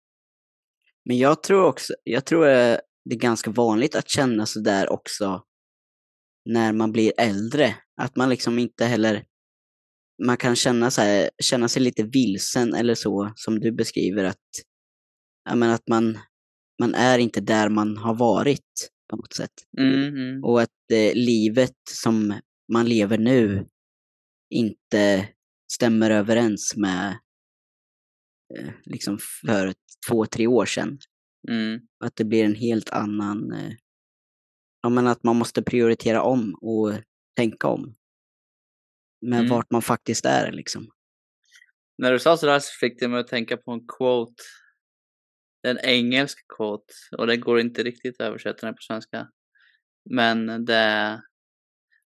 [1.04, 5.42] Men jag tror också, jag tror eh, det är ganska vanligt att känna sådär också
[6.48, 7.74] när man blir äldre.
[8.00, 9.24] Att man liksom inte heller,
[10.26, 14.44] man kan känna, så här, känna sig lite vilsen eller så, som du beskriver att,
[15.44, 16.18] ja, men att man,
[16.80, 19.52] man är inte där man har varit på något sätt.
[19.78, 20.44] Mm.
[20.44, 22.40] Och att eh, livet som
[22.72, 23.66] man lever nu
[24.50, 25.28] inte
[25.72, 27.18] stämmer överens med
[28.54, 29.74] eh, liksom för
[30.08, 30.98] två, tre år sedan.
[31.48, 31.80] Mm.
[32.04, 33.52] Att det blir en helt annan...
[33.52, 33.72] Eh,
[34.82, 36.92] ja, men att man måste prioritera om och
[37.36, 37.94] tänka om.
[39.20, 39.50] Med Mm.
[39.50, 40.90] vart man faktiskt är liksom.
[41.98, 44.42] När du sa sådär så fick det mig att tänka på en quote.
[45.62, 49.28] En engelsk quote och det går inte riktigt att översätta den på svenska.
[50.10, 51.20] Men det är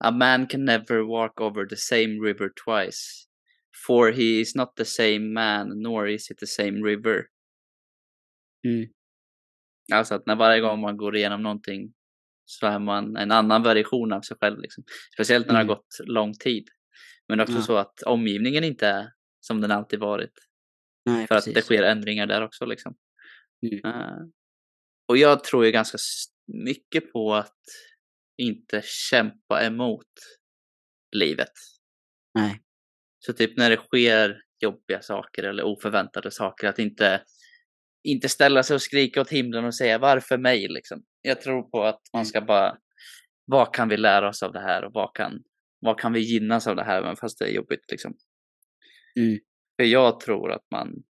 [0.03, 3.27] A man can never walk over the same river twice.
[3.87, 7.25] For he is not the same man nor is it the same river.
[8.67, 8.89] Mm.
[9.93, 11.93] Alltså att när varje gång man går igenom någonting
[12.45, 14.59] så är man en annan version av sig själv.
[14.59, 14.83] Liksom.
[15.13, 15.67] Speciellt när det Mm.
[15.69, 16.67] har gått lång tid.
[17.27, 17.61] Men också Ja.
[17.61, 20.33] så att omgivningen inte är som den alltid varit.
[21.05, 21.47] Nej, För precis.
[21.51, 22.65] att det sker ändringar där också.
[22.65, 22.95] Liksom.
[23.71, 23.85] Mm.
[23.95, 24.17] Eh,
[25.07, 25.97] och jag tror ju ganska
[26.47, 27.55] mycket på att
[28.37, 30.07] inte kämpa emot
[31.15, 31.51] livet.
[32.33, 32.61] Nej.
[33.25, 37.23] Så typ när det sker jobbiga saker eller oförväntade saker, att inte,
[38.03, 41.03] inte ställa sig och skrika åt himlen och säga varför mig liksom.
[41.21, 42.77] Jag tror på att man ska bara,
[43.45, 45.43] vad kan vi lära oss av det här och vad kan,
[45.79, 48.17] vad kan vi gynnas av det här, även fast det är jobbigt liksom.
[49.19, 49.39] Mm.
[49.77, 51.03] För jag tror att man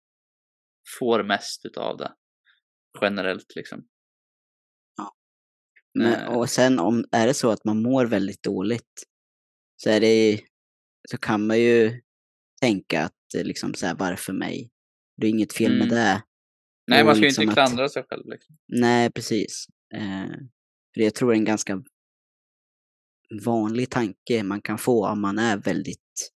[0.98, 2.12] får mest utav det
[3.00, 3.86] generellt liksom.
[5.98, 6.26] Men, Eh.
[6.38, 9.02] och sen om är det så att man mår väldigt dåligt
[9.76, 10.40] så är det
[11.10, 12.00] så kan man ju
[12.60, 14.70] tänka att liksom så här, varför mig?
[15.16, 15.94] Det är inget fel med Mm.
[15.94, 16.22] det.
[16.86, 18.56] Nej, man ska ju liksom inte att- klandra sig själv liksom.
[18.68, 19.66] Nej, precis.
[19.94, 20.28] Eh,
[20.94, 21.82] för jag tror det är en ganska
[23.44, 26.32] vanlig tanke man kan få om man är väldigt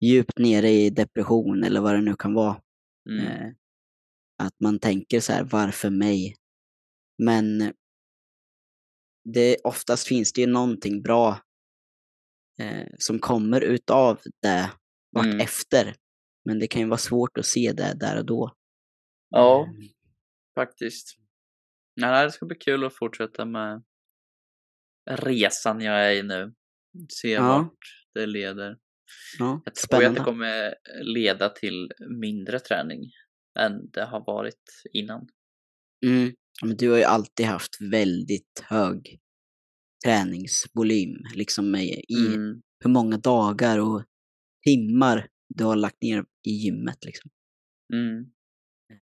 [0.00, 2.60] djupt nere i depression eller vad det nu kan vara.
[3.10, 3.26] Mm.
[3.26, 3.52] Eh,
[4.38, 6.36] att man tänker så här, varför mig?
[7.18, 7.72] Men
[9.24, 11.40] det, oftast finns det ju någonting bra
[12.58, 14.70] eh, som kommer utav det
[15.10, 15.40] vart Mm.
[15.40, 15.94] efter.
[16.44, 18.56] Men det kan ju vara svårt att se det där och då.
[19.32, 19.86] Ja, Eh,
[20.54, 21.18] faktiskt.
[21.94, 23.82] Ja, det ska bli kul att fortsätta med
[25.10, 26.54] resan jag är i nu.
[27.08, 27.42] Se Ja.
[27.42, 27.78] vart
[28.14, 28.78] det leder.
[29.38, 30.20] ja, Jag tror ju att det spännande.
[30.20, 33.10] kommer leda till mindre träning
[33.58, 35.28] än det har varit innan.
[36.06, 36.34] Mm.
[36.62, 39.18] Men du har ju alltid haft väldigt hög
[40.04, 42.62] träningsvolym, liksom i Mm.
[42.84, 44.04] hur många dagar och
[44.64, 47.04] timmar du har lagt ner i gymmet.
[47.04, 47.30] Liksom.
[47.94, 48.32] Mm.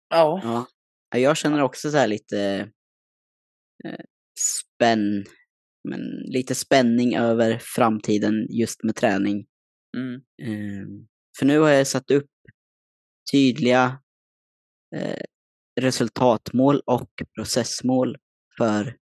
[0.08, 0.40] Ja.
[0.44, 0.66] Ja.
[1.10, 2.70] Ja, Jag känner också så här lite
[3.84, 4.04] eh,
[4.40, 5.24] spänn,
[5.88, 9.46] men lite spänning över framtiden just med träning.
[9.96, 10.14] Mm.
[10.42, 10.86] Eh,
[11.38, 12.30] för nu har jag satt upp
[13.32, 14.00] tydliga
[14.96, 15.22] eh,
[15.80, 18.16] resultatmål och processmål
[18.56, 18.96] för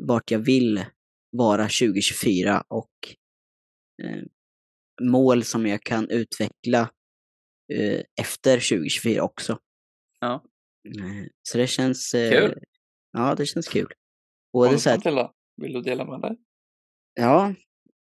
[0.00, 0.84] vart jag vill
[1.30, 2.90] vara 2024 och
[4.02, 4.22] eh,
[5.02, 6.90] mål som jag kan utveckla
[7.72, 9.58] eh, efter 2024 också.
[10.22, 10.44] Ja.
[11.42, 12.14] Så det känns...
[12.14, 12.58] eh, Kul.
[13.12, 13.88] Ja, det känns kul.
[14.52, 15.30] Både så här?
[15.56, 16.38] Vill du dela med dig?
[17.14, 17.54] ja,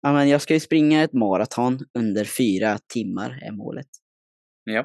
[0.00, 3.86] ja, men jag ska ju springa ett maraton under fyra timmar är målet.
[4.64, 4.80] Ja.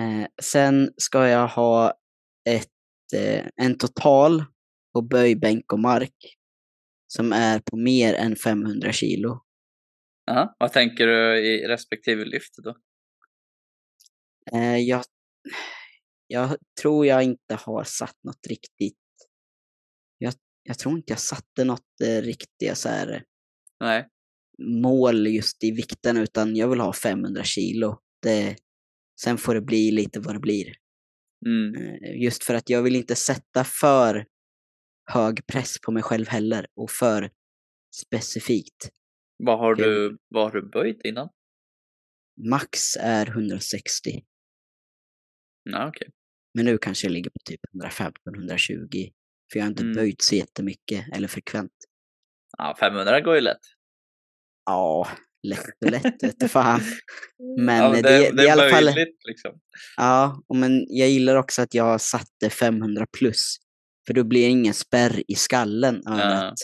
[0.00, 1.94] Eh, sen ska jag ha
[2.48, 4.44] ett, eh, en total
[4.94, 6.16] på böj, bänk och mark
[7.06, 9.40] som är på mer än 500 kilo.
[10.30, 10.56] Aha.
[10.58, 12.76] Vad tänker du i respektive lyft då?
[14.52, 15.04] Eh, jag,
[16.32, 18.98] jag tror jag inte har satt något riktigt...
[20.18, 23.24] Jag, jag tror inte jag satte något eh, riktigt så här,
[23.80, 24.08] Nej.
[24.82, 27.98] mål just i vikten utan jag vill ha 500 kilo.
[28.22, 28.56] Det,
[29.20, 30.74] sen får det bli lite vad det blir.
[31.46, 31.74] Mm.
[31.74, 34.26] Eh, Just för att jag vill inte sätta för
[35.10, 37.30] hög press på mig själv heller och för
[37.94, 38.90] specifikt.
[39.36, 41.28] Vad har du, vad har du böjt innan?
[42.50, 44.24] Max är 160,
[45.62, 46.08] Ja, okej.
[46.54, 49.12] Men nu kanske jag ligger på typ 115-120.
[49.52, 49.94] För jag har inte Mm.
[49.96, 51.72] böjt så jättemycket eller frekvent.
[52.58, 53.60] Ja, 500 går ju lätt.
[54.66, 55.08] Ja,
[55.48, 56.80] lätt och lätt vet du fan.
[57.58, 58.94] Men ja, det- det, det det är i alla fall-
[59.28, 59.60] liksom.
[59.96, 63.56] Ja, men jag gillar också att jag satte 500 plus.
[64.06, 66.22] För då blir det ingen spärr i skallen Ja.
[66.48, 66.54] att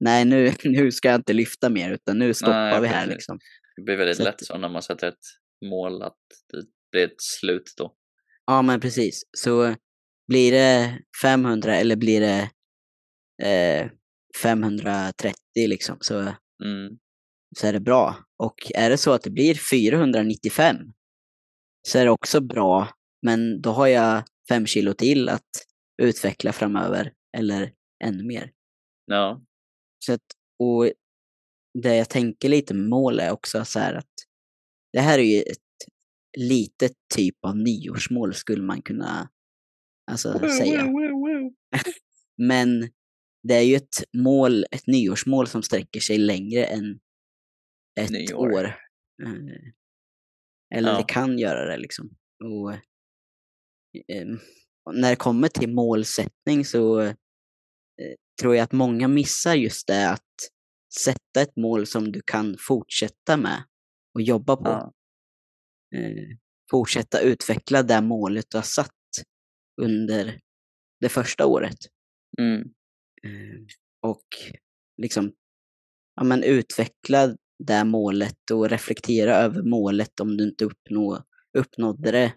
[0.00, 3.38] nej nu, nu ska jag inte lyfta mer utan nu stoppar Nej, vi här liksom.
[3.76, 5.24] Det blir väldigt Så lätt så när man sätter ett
[5.64, 6.16] mål att
[6.52, 7.94] det blir ett slut då.
[8.46, 9.22] Ja men precis.
[9.38, 9.74] Så
[10.28, 12.50] blir det 500 eller blir det
[13.42, 13.90] eh,
[14.42, 16.20] 530 liksom så,
[16.64, 16.98] Mm.
[17.58, 18.16] så är det bra.
[18.42, 20.76] Och är det så att det blir 495
[21.88, 22.88] så är det också bra.
[23.22, 25.48] Men då har jag fem kilo till att
[26.02, 27.72] utveckla framöver eller
[28.04, 28.52] ännu mer.
[29.06, 29.42] Ja.
[30.06, 30.20] Så att,
[30.58, 30.90] och
[31.82, 34.12] det jag tänker lite med mål är också så här att
[34.92, 35.63] det här är ju ett
[36.36, 39.28] litet typ av nyårsmål skulle man kunna
[40.10, 40.86] alltså, säga.
[42.36, 42.90] Men
[43.42, 47.00] det är ju ett mål, ett nyårsmål som sträcker sig längre än
[48.00, 48.52] ett Nyår.
[48.52, 48.64] år.
[49.22, 49.32] Eh,
[50.74, 50.98] Eller Ja.
[50.98, 52.10] det kan göra det liksom.
[52.44, 52.70] Och,
[54.84, 57.14] och när det kommer till målsättning så eh,
[58.40, 60.20] tror jag att många missar just det att
[61.02, 63.64] sätta ett mål som du kan fortsätta med
[64.14, 64.68] och jobba på.
[64.68, 64.92] Ja.
[65.94, 66.36] Eh,
[66.70, 68.90] fortsätta utveckla det målet du har satt
[69.82, 70.40] under
[71.00, 71.78] det första året.
[72.38, 72.60] Mm.
[73.22, 73.60] Eh,
[74.02, 74.26] och
[75.02, 75.32] liksom
[76.14, 81.24] ja, men utveckla det målet och reflektera över målet om du inte uppnå,
[81.58, 82.34] uppnådde det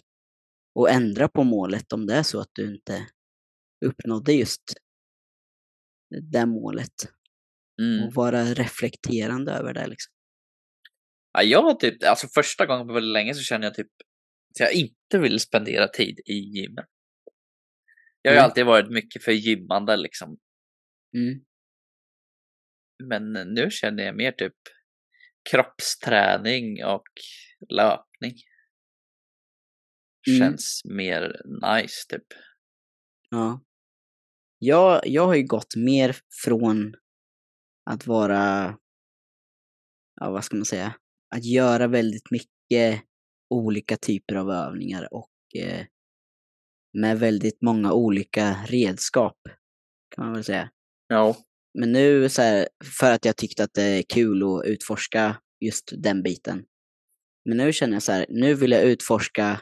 [0.76, 3.08] och ändra på målet om det är så att du inte
[3.86, 4.63] uppnådde just
[6.32, 6.93] det målet.
[7.82, 8.04] Mm.
[8.04, 10.13] och vara reflekterande över det liksom.
[11.32, 13.88] Ja, jag har typ, alltså första gången på väldigt länge så känner jag typ
[14.50, 16.86] att jag inte vill spendera tid i gymmet.
[18.22, 18.50] Jag har ju Mm.
[18.50, 20.38] alltid varit mycket för gymmande liksom.
[21.16, 21.46] Mm.
[23.04, 24.54] Men nu känner jag mer typ
[25.52, 27.08] kroppsträning och
[27.70, 28.34] löpning.
[30.28, 30.40] Mm.
[30.40, 32.28] Känns mer nice typ.
[33.30, 33.63] Ja.
[34.60, 36.96] Jag, jag har ju gått mer från
[37.90, 38.78] att vara,
[40.16, 40.96] ja vad ska man säga,
[41.36, 43.04] att göra väldigt mycket
[43.50, 45.86] olika typer av övningar och eh,
[46.94, 49.38] med väldigt många olika redskap
[50.16, 50.70] kan man väl säga.
[51.08, 51.36] Ja.
[51.80, 52.68] Men nu så här,
[53.00, 56.66] för att jag tyckte att det är kul att utforska just den biten.
[57.46, 59.62] Men nu känner jag så här, nu vill jag utforska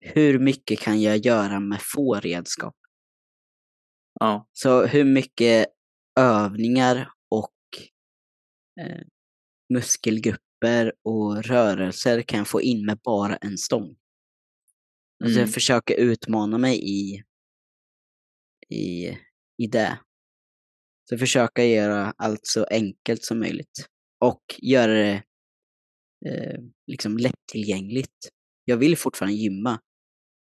[0.00, 2.76] hur mycket kan jag göra med få redskap?
[4.20, 4.48] Ja.
[4.52, 5.66] Så hur mycket
[6.20, 7.54] övningar och
[8.80, 9.02] eh,
[9.68, 13.96] muskelgrupper och rörelser kan jag få in med bara en stång?
[15.24, 15.40] Alltså Mm.
[15.40, 17.22] jag försöker utmana mig i,
[18.74, 19.08] i,
[19.58, 19.98] i det.
[21.10, 23.88] Så försöka göra allt så enkelt som möjligt.
[24.20, 25.22] Och göra det
[26.26, 28.28] eh, liksom lättillgängligt.
[28.64, 29.80] Jag vill fortfarande gymma.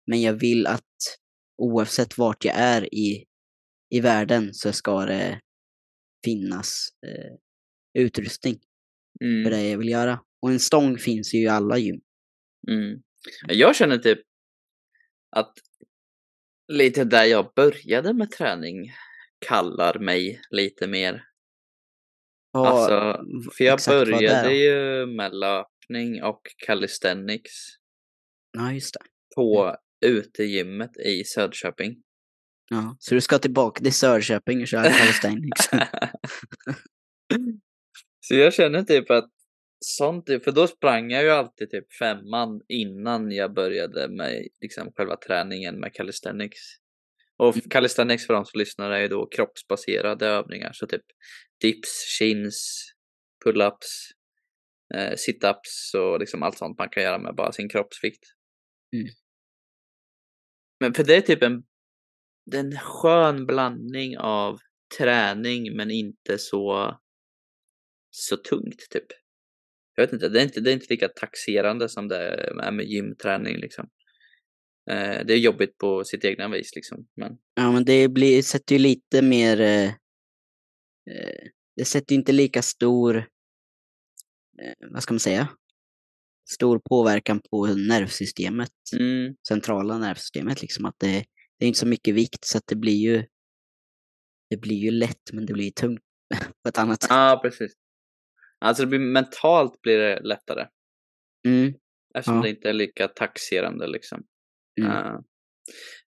[0.07, 1.17] Men jag vill att
[1.57, 3.25] oavsett vart jag är i,
[3.89, 5.41] i världen så ska det
[6.25, 7.35] finnas eh,
[8.03, 8.59] utrustning
[9.19, 9.51] för Mm.
[9.51, 10.19] det jag vill göra.
[10.41, 12.01] Och en stång finns ju i alla gym.
[12.69, 13.01] Mm.
[13.47, 14.19] Jag känner typ
[15.35, 15.53] att
[16.67, 18.91] lite där jag började med träning
[19.47, 21.23] kallar mig lite mer.
[22.53, 23.23] Ja, Alltså,
[23.57, 27.51] för jag började ju med löpning och calisthenics
[28.57, 28.99] Ja, just det.
[29.35, 31.95] på utegymmet i Söderköping.
[32.69, 32.95] Ja.
[32.99, 35.69] Så du ska tillbaka till Söderköping och köra calisthenics?
[38.21, 39.29] Så jag känner typ att
[39.85, 45.17] sånt, för då sprang jag ju alltid typ femman innan jag började med liksom själva
[45.17, 46.59] träningen med calisthenics.
[47.37, 47.69] Och Mm.
[47.69, 51.01] calisthenics för de som lyssnar är ju då kroppsbaserade övningar, så typ
[51.61, 52.85] dips, chins,
[53.45, 54.11] pull-ups,
[54.93, 58.23] eh, sit-ups och liksom allt sånt man kan göra med bara sin kroppsvikt.
[58.95, 59.07] Mm.
[60.79, 61.63] Men för det är typ en,
[62.45, 64.59] det är en skön blandning av
[64.97, 66.97] träning men inte så
[68.11, 69.05] så tungt typ.
[69.95, 72.85] Jag vet inte, det är inte, det är inte lika taxerande som det är med
[72.85, 73.89] gymträning liksom.
[74.91, 77.07] Eh, det är jobbigt på sitt egna vis liksom.
[77.15, 79.61] Men Ja, men det blir, sätter ju lite mer...
[79.61, 79.87] Eh,
[81.09, 83.17] eh, det sätter ju inte lika stor...
[84.61, 85.47] Eh, vad ska man säga?
[86.49, 88.71] Stor påverkan på nervsystemet.
[88.99, 90.85] mm, Centrala nervsystemet liksom.
[90.85, 91.25] Att det,
[91.59, 93.25] det är inte så mycket vikt så att det blir ju...
[94.49, 96.01] Det blir ju lätt men det blir tungt
[96.63, 97.11] på ett annat sätt.
[97.11, 97.80] ja precis.
[98.61, 100.67] Alltså det blir, mentalt blir det lättare.
[101.47, 101.73] Mm,
[102.15, 102.41] Eftersom Ja.
[102.43, 104.23] det inte är lika taxerande liksom.
[104.81, 105.19] mm, Eh,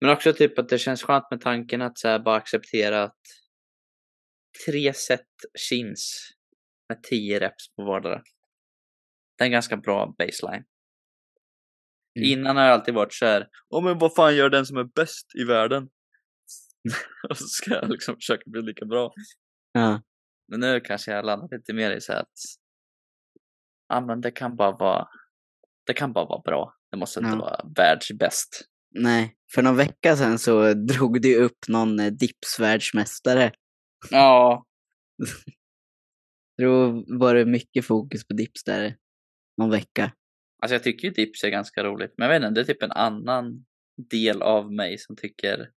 [0.02, 3.20] men också typ att det känns skönt med tanken att så bara acceptera att
[4.66, 5.28] tre set
[5.70, 6.30] chins
[6.90, 8.22] med tio reps på vardera.
[9.38, 10.64] Det är en ganska bra baseline.
[12.20, 12.30] Mm.
[12.30, 14.84] Innan har jag alltid varit så här, åh men vad fan gör den som är
[14.84, 15.90] bäst i världen?
[17.30, 19.14] och så ska jag liksom försöka bli lika bra.
[19.72, 20.02] ja,
[20.52, 22.32] Men nu kanske jag landat lite mer i så att,
[23.88, 25.08] ja men det kan bara vara,
[25.86, 26.76] det kan bara vara bra.
[26.92, 27.38] Det måste inte Ja.
[27.38, 28.62] vara världsbäst.
[28.94, 29.38] nej.
[29.54, 33.52] För någon vecka sedan så drog du upp någon eh, dipsvärldsmästare.
[34.12, 34.66] Ja,
[36.58, 38.96] Då var det mycket fokus på dips där
[39.58, 40.12] någon vecka.
[40.62, 42.84] Alltså jag tycker ju dips är ganska roligt, men jag vet inte, det är typ
[42.84, 43.66] en annan
[44.10, 45.70] del av mig som tycker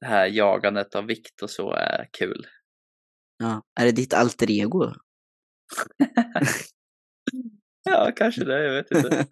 [0.00, 2.46] det här jagandet av vikt och så är kul.
[3.38, 3.62] Ja.
[3.80, 4.92] Är det ditt alter ego?
[7.84, 9.26] Ja, kanske det, jag vet inte.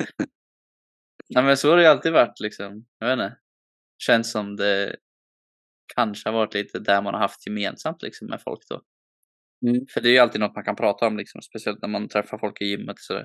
[1.34, 3.38] Nej men så har det ju alltid varit liksom, jag vet inte.
[4.02, 4.96] Känns som det
[5.94, 8.82] kanske har varit lite där man har haft gemensamt liksom med folk då.
[9.68, 9.86] Mm.
[9.94, 12.38] För det är ju alltid något man kan prata om liksom, speciellt när man träffar
[12.38, 13.24] folk i gymmet så.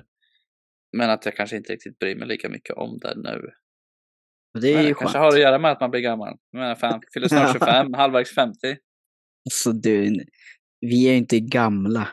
[0.96, 3.50] Men att jag kanske inte riktigt bryr mig lika mycket om det nu.
[4.54, 4.98] Och det är Men ju det skönt.
[4.98, 6.36] kanske har att göra med att man blir gammal.
[6.50, 8.76] Jag menar, fan, fyller snart 25, halvvägs 50.
[9.46, 10.24] Alltså du,
[10.86, 12.08] vi är ju inte gamla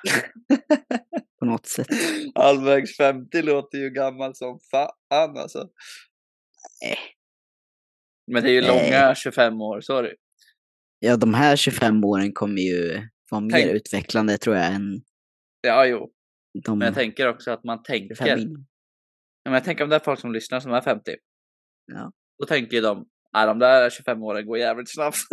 [1.39, 1.87] på något sätt.
[2.35, 5.69] Halvvägs 50 låter ju gammal som fan alltså.
[6.81, 6.97] Nej.
[8.31, 8.91] Men det är ju Nej.
[8.91, 10.15] långa 25 år, sorry.
[10.99, 15.01] Ja, de här 25 åren kommer ju vara mer Tänk- utvecklande tror jag än
[15.61, 16.11] Ja, jo.
[16.65, 18.37] de Men jag tänker också att man 25 tänker.
[18.37, 18.65] innan.
[19.45, 21.15] Men jag tänker om det är folk som lyssnar som är 50.
[21.85, 22.11] Ja.
[22.39, 25.17] Då tänker de, nej de där 25 åren går jävligt snabbt.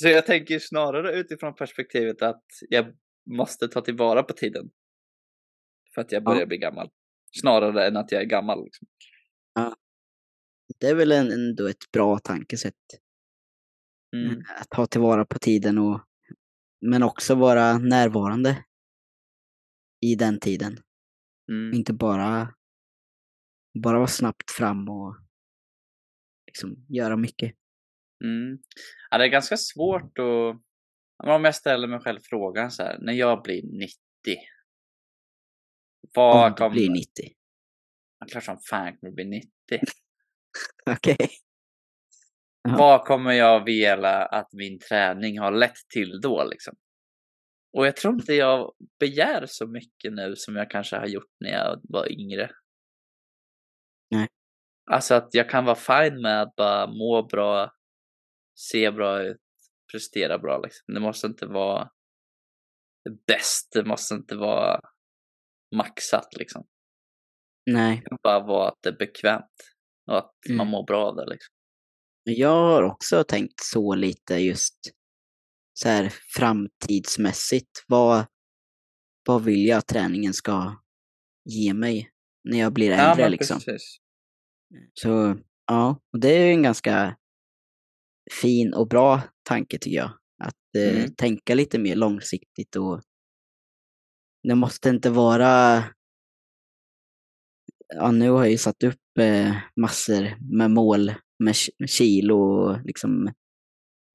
[0.00, 2.96] Så jag tänker snarare utifrån perspektivet att jag
[3.30, 4.70] måste ta tillvara på tiden.
[5.94, 6.46] För att jag börjar Ja.
[6.46, 6.90] bli gammal.
[7.40, 8.64] Snarare än att jag är gammal.
[8.64, 8.86] Liksom.
[10.80, 12.74] Det är väl ändå ett bra tankesätt.
[14.16, 14.42] Mm.
[14.60, 16.00] Att ta tillvara på tiden och
[16.80, 18.64] men också vara närvarande
[20.00, 20.76] i den tiden.
[21.50, 21.74] Mm.
[21.74, 22.54] Inte bara,
[23.82, 25.16] bara vara snabbt fram och
[26.46, 27.54] liksom göra mycket.
[28.24, 28.58] Mm.
[29.10, 30.62] Ja, det är ganska svårt att...
[31.24, 33.90] Om jag ställer mig själv frågan så här, när jag blir 90.
[36.14, 36.70] Vad Om du kommer...
[36.70, 37.08] blir 90.
[38.18, 39.48] Ja, Klart som fan kommer bli 90.
[40.90, 41.28] Okej.
[42.62, 42.76] Ja.
[42.78, 46.74] Vad kommer jag vilja att min träning har lett till då liksom?
[47.72, 51.50] Och jag tror inte jag begär så mycket nu som jag kanske har gjort när
[51.50, 52.50] jag var yngre.
[54.10, 54.28] Nej.
[54.90, 57.72] Alltså att jag kan vara fine med att bara må bra,
[58.58, 59.40] se bra ut,
[59.92, 60.94] prestera bra liksom.
[60.94, 61.90] Det måste inte vara
[63.26, 64.80] bäst, det måste inte vara
[65.76, 66.66] maxat liksom.
[67.70, 67.96] Nej.
[68.04, 69.44] Det kan bara vara att det är bekvämt
[70.10, 70.68] och att man Mm.
[70.70, 71.54] mår bra av det liksom.
[72.24, 74.78] Jag har också tänkt så lite just
[75.72, 77.84] så här framtidsmässigt.
[77.86, 78.26] Vad,
[79.26, 80.76] vad vill jag att träningen ska
[81.44, 82.10] ge mig
[82.44, 83.56] när jag blir äldre liksom?
[83.60, 83.98] precis.
[84.94, 85.36] Så
[85.66, 87.16] ja, och det är ju en ganska
[88.30, 90.10] fin och bra tanke tycker jag.
[90.42, 91.14] Att eh, Mm.
[91.14, 93.02] tänka lite mer långsiktigt och
[94.42, 95.84] det måste inte vara
[97.94, 102.36] Ja, nu har jag ju satt upp eh, massor med mål med ki- med kilo
[102.38, 103.32] och liksom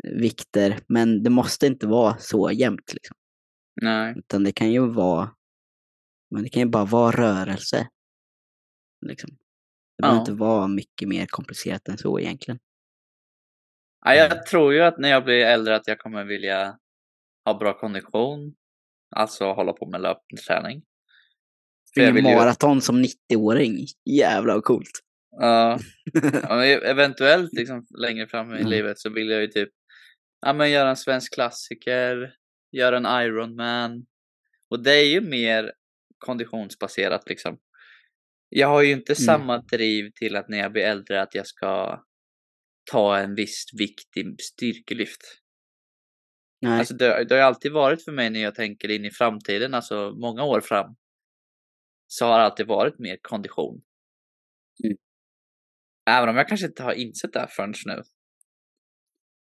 [0.04, 3.16] vikter, men det måste inte vara så jämnt liksom.
[3.82, 4.14] Nej.
[4.18, 5.36] Utan det kan ju vara,
[6.32, 7.88] men det kan ju bara vara rörelse.
[9.06, 9.30] Liksom.
[9.30, 10.22] Det behöver Ja.
[10.22, 12.60] inte vara mycket mer komplicerat än så egentligen.
[14.06, 16.78] Ja, jag tror ju att när jag blir äldre att jag kommer vilja
[17.46, 18.56] ha bra kondition.
[19.16, 20.84] Alltså hålla på med löpträning.
[21.90, 25.00] Springa vill ju- maraton som 90-åring, jävlar vad coolt.
[25.40, 25.80] Ja,
[26.50, 28.70] men eventuellt liksom längre fram i Mm.
[28.70, 29.70] livet så vill jag ju typ
[30.46, 32.34] ja, men göra en svensk klassiker,
[32.72, 34.06] göra en Ironman.
[34.70, 35.74] Och det är ju mer
[36.18, 37.58] konditionsbaserat liksom.
[38.50, 39.26] Jag har ju inte Mm.
[39.26, 42.04] samma driv till att när jag blir äldre att jag ska
[42.92, 45.22] ta en viss vikt i styrkelyft.
[46.62, 49.74] Nej, Alltså det, det har alltid varit för mig när jag tänker in i framtiden,
[49.74, 50.96] alltså många år fram.
[52.08, 53.82] Så har det alltid varit mer kondition.
[54.84, 54.98] Mm.
[56.10, 58.02] Även om jag kanske inte har insett det förrän nu.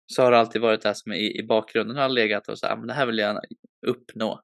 [0.07, 2.77] Så har det alltid varit det som i, i bakgrunden har legat och så här,
[2.77, 3.41] men det här vill jag
[3.87, 4.43] uppnå.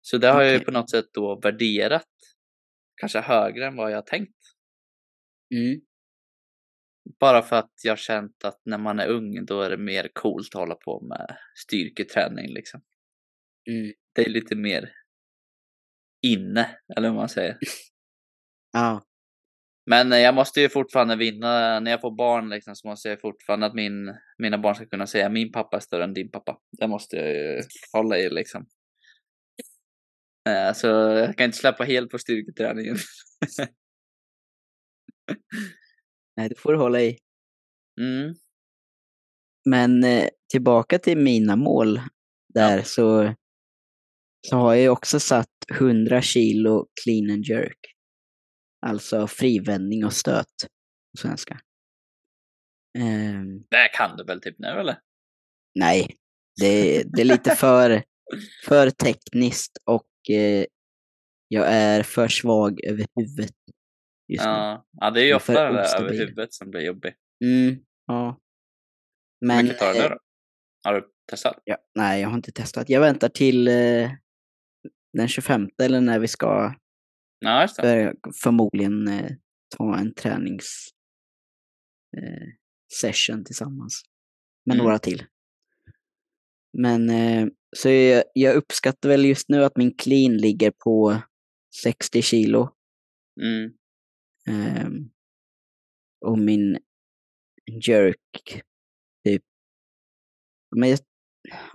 [0.00, 2.08] Så det har jag ju på något sätt då värderat.
[3.00, 4.38] Kanske högre än vad jag tänkt.
[5.54, 5.80] mm.
[7.20, 10.54] Bara för att jag känt att när man är ung då är det mer coolt
[10.54, 12.80] att hålla på med styrketräning liksom.
[13.70, 13.92] Mm.
[14.12, 14.92] det är lite mer
[16.22, 17.58] inne, eller vad man säger.
[18.76, 19.04] Ja,
[19.86, 23.20] Men eh, jag måste ju fortfarande vinna, när jag får barn liksom, så måste jag
[23.20, 26.58] fortfarande att min, mina barn ska kunna säga min pappa är större än din pappa.
[26.78, 28.66] Det måste jag ju hålla i liksom.
[30.48, 32.96] Eh, Så jag kan inte släppa helt på styrketräningen.
[36.36, 37.18] nej det får du hålla i.
[38.00, 38.34] Mm,
[39.64, 42.00] Men eh, tillbaka till mina mål
[42.54, 43.34] där så,
[44.48, 47.78] så har jag också satt 100 kilo clean and jerk.
[48.86, 50.54] Alltså frivändning och stöt
[51.12, 51.60] på svenska.
[52.98, 54.98] Ehm, det kan du väl typ nu eller?
[55.74, 56.16] nej,
[56.60, 58.02] det, det är lite för,
[58.66, 60.64] för tekniskt och eh,
[61.48, 63.56] jag är för svag över huvudet
[64.28, 64.50] just nu.
[64.50, 67.14] Ja, ja, det är ju ofta för det där över huvudet som blir jobbigt.
[67.44, 68.40] Mm, ja.
[69.40, 70.18] Hur Men, mycket tar det eh, då?
[70.84, 71.62] Har du testat?
[71.64, 72.88] Ja, nej, jag har inte testat.
[72.88, 74.10] Jag väntar till eh,
[75.12, 76.74] den 25 eller när vi ska
[77.38, 79.30] Ja, just börja förmodligen eh,
[79.76, 80.88] ta en tränings
[82.16, 82.46] eh,
[83.00, 84.02] session tillsammans
[84.66, 84.84] med Mm.
[84.84, 85.24] några till.
[86.78, 87.46] Men eh,
[87.76, 91.22] så jag, jag uppskattar väl just nu att min clean ligger på
[91.82, 92.70] 60 kilo
[93.42, 93.72] Mm.
[94.48, 95.10] Ehm,
[96.20, 96.78] och min
[97.86, 98.62] jerk
[99.24, 99.42] typ
[100.76, 100.98] men jag,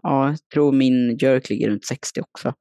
[0.03, 2.53] ja, jag tror min jerk ligger runt 60 också.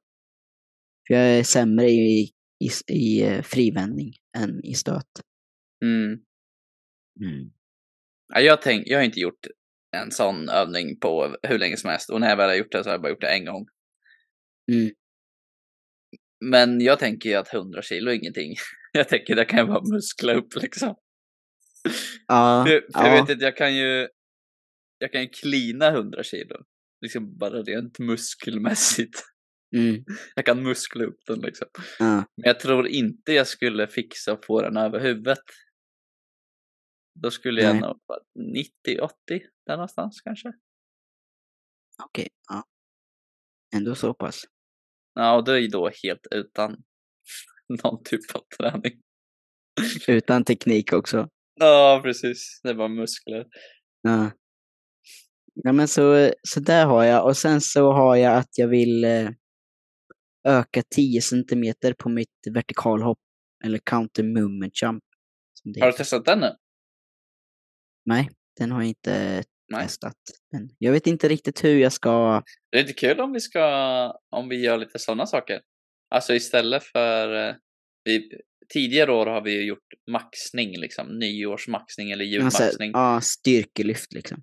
[1.07, 5.07] För jag är sämre i, i, i eh, frivändning än i stöt.
[5.85, 6.19] Mm.
[7.21, 7.51] Mm.
[8.33, 9.47] Ja, jag, tänk, jag har inte gjort
[9.91, 12.83] en sån övning på hur länge som helst och när jag väl har gjort det
[12.83, 13.67] så har jag bara gjort det en gång.
[14.71, 14.91] Mm.
[16.45, 18.55] Men jag tänker ju att 100 kilo är ingenting.
[18.93, 20.95] Jag tänker det kan jag bara muskla upp liksom.
[22.27, 23.07] Ja, För, för ja.
[23.07, 24.07] jag vet inte, jag kan ju...
[24.97, 26.55] jag kan ju klina 100 kilo.
[27.01, 29.23] Liksom bara rent muskelmässigt.
[29.75, 30.03] Mm.
[30.35, 31.67] Jag kan muskla upp den liksom.
[31.99, 32.15] Ja.
[32.15, 35.43] Men jag tror inte jag skulle fixa att få den över huvudet.
[37.15, 38.19] Då skulle jag nog vara
[38.87, 39.09] 90-80
[39.65, 40.53] där någonstans kanske.
[42.03, 42.63] Okej, ja.
[43.75, 44.43] Ändå så pass.
[45.13, 46.83] Ja, och det är ju då helt utan
[47.83, 49.01] någon typ av träning.
[50.07, 51.27] Utan teknik också.
[51.59, 52.59] Ja, precis.
[52.63, 53.45] Det var muskler.
[54.01, 54.31] Ja.
[55.53, 59.03] Ja men så, så där har jag och sen så har jag att jag vill
[59.03, 59.29] eh,
[60.47, 63.19] öka 10 centimeter på mitt vertikalhopp
[63.65, 65.03] eller counter movement jump.
[65.79, 66.55] Har du testat den nu?
[68.05, 69.83] Nej, den har jag inte Nej.
[69.83, 70.15] testat.
[70.51, 72.43] Men jag vet inte riktigt hur jag ska...
[72.71, 73.63] Det är lite kul om vi ska,
[74.29, 75.61] om vi gör lite sådana saker.
[76.09, 77.55] Alltså istället för, eh,
[78.03, 78.29] vi,
[78.73, 82.91] tidigare år har vi ju gjort maxning liksom, nyårsmaxning eller Alltså, julmaxning.
[82.93, 84.41] ja, styrkelyft liksom.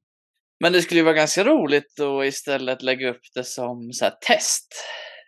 [0.61, 4.15] Men det skulle ju vara ganska roligt att istället lägga upp det som så här
[4.27, 4.75] test.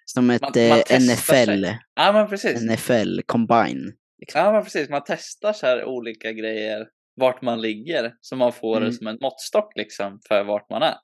[0.05, 1.47] Som ett Man- man eh, testar sig.
[1.57, 1.65] NFL,
[1.95, 2.63] Ja men precis.
[2.63, 3.93] NFL combine.
[4.19, 4.41] Liksom.
[4.41, 6.87] Ja men precis, man testar så här olika grejer,
[7.17, 8.89] vart man ligger, så man får Mm.
[8.89, 10.95] det som en måttstock liksom för vart man är.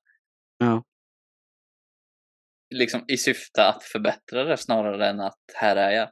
[0.58, 0.84] Ja.
[2.74, 6.10] Liksom i syfte att förbättra det snarare än att här är jag.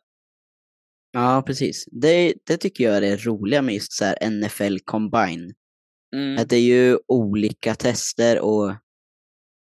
[1.12, 1.84] Ja, precis.
[1.92, 5.54] Det, det tycker jag är det roliga med just så här NFL combine.
[6.16, 6.38] Mm.
[6.42, 8.66] Att det är ju olika tester och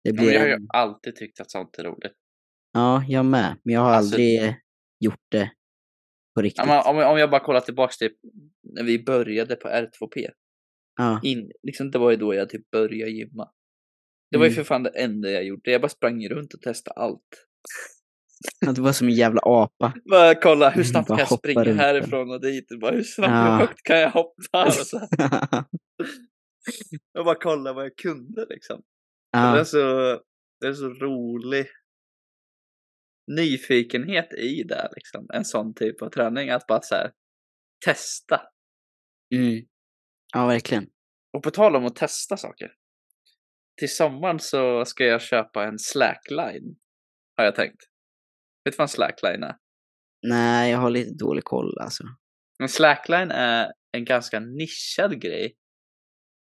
[0.04, 0.68] det Ja, blir jag har ju en...
[0.70, 2.14] alltid tyckt att sånt är roligt.
[2.74, 3.56] Ja, jag med.
[3.64, 4.56] Men jag har Alltså- aldrig
[5.00, 5.52] gjort det
[6.36, 6.66] på riktigt.
[6.68, 8.12] Ja, om, om jag bara kollar tillbaks till
[8.64, 10.30] när vi började på R2P.
[10.98, 13.52] Ja, In, liksom, det var ju då jag typ började gymma.
[14.34, 14.56] Det var ju Mm.
[14.56, 15.72] för fan det enda jag gjorde.
[15.72, 17.46] Jag bara sprang runt och testade allt.
[18.68, 19.94] att det var som en jävla apa.
[20.10, 22.68] Bara kolla hur Mm, snabbt bara kan jag springa runt härifrån och dit.
[22.82, 23.52] Bara, hur snabbt Ja.
[23.52, 24.66] hur högt kan jag hoppa?
[24.68, 25.08] Och så.
[27.14, 28.82] Bara kolla vad jag kunde liksom.
[29.32, 29.78] Det, är ja, så,
[30.62, 31.68] det är så rolig
[33.32, 35.28] nyfikenhet i det liksom.
[35.34, 36.50] En sån typ av träning.
[36.50, 37.12] Att bara så här,
[37.86, 38.42] testa.
[39.36, 39.66] mm.
[40.34, 40.88] ja, verkligen.
[41.38, 42.72] Och på tal om att testa saker.
[43.80, 46.76] Till sommaren så ska jag köpa en slackline.
[47.38, 47.82] Har jag tänkt.
[48.66, 49.56] Vet du vad en slackline är?
[50.28, 52.04] Nej, jag har lite dålig koll alltså.
[52.64, 55.56] En slackline är en ganska nischad grej.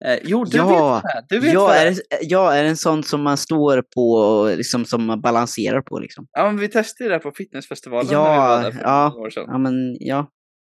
[0.04, 1.40] Eh, jo, du Ja, vet det är.
[1.40, 1.96] Du vet vad det är, är.
[2.20, 6.26] jag är en sån som man står på och liksom som man balanserar på liksom.
[6.32, 9.08] Ja, men vi testade det här på fitnessfestivalen Ja, när vi var där för ja.
[9.08, 9.44] några år sedan.
[9.46, 10.30] Ja, men ja.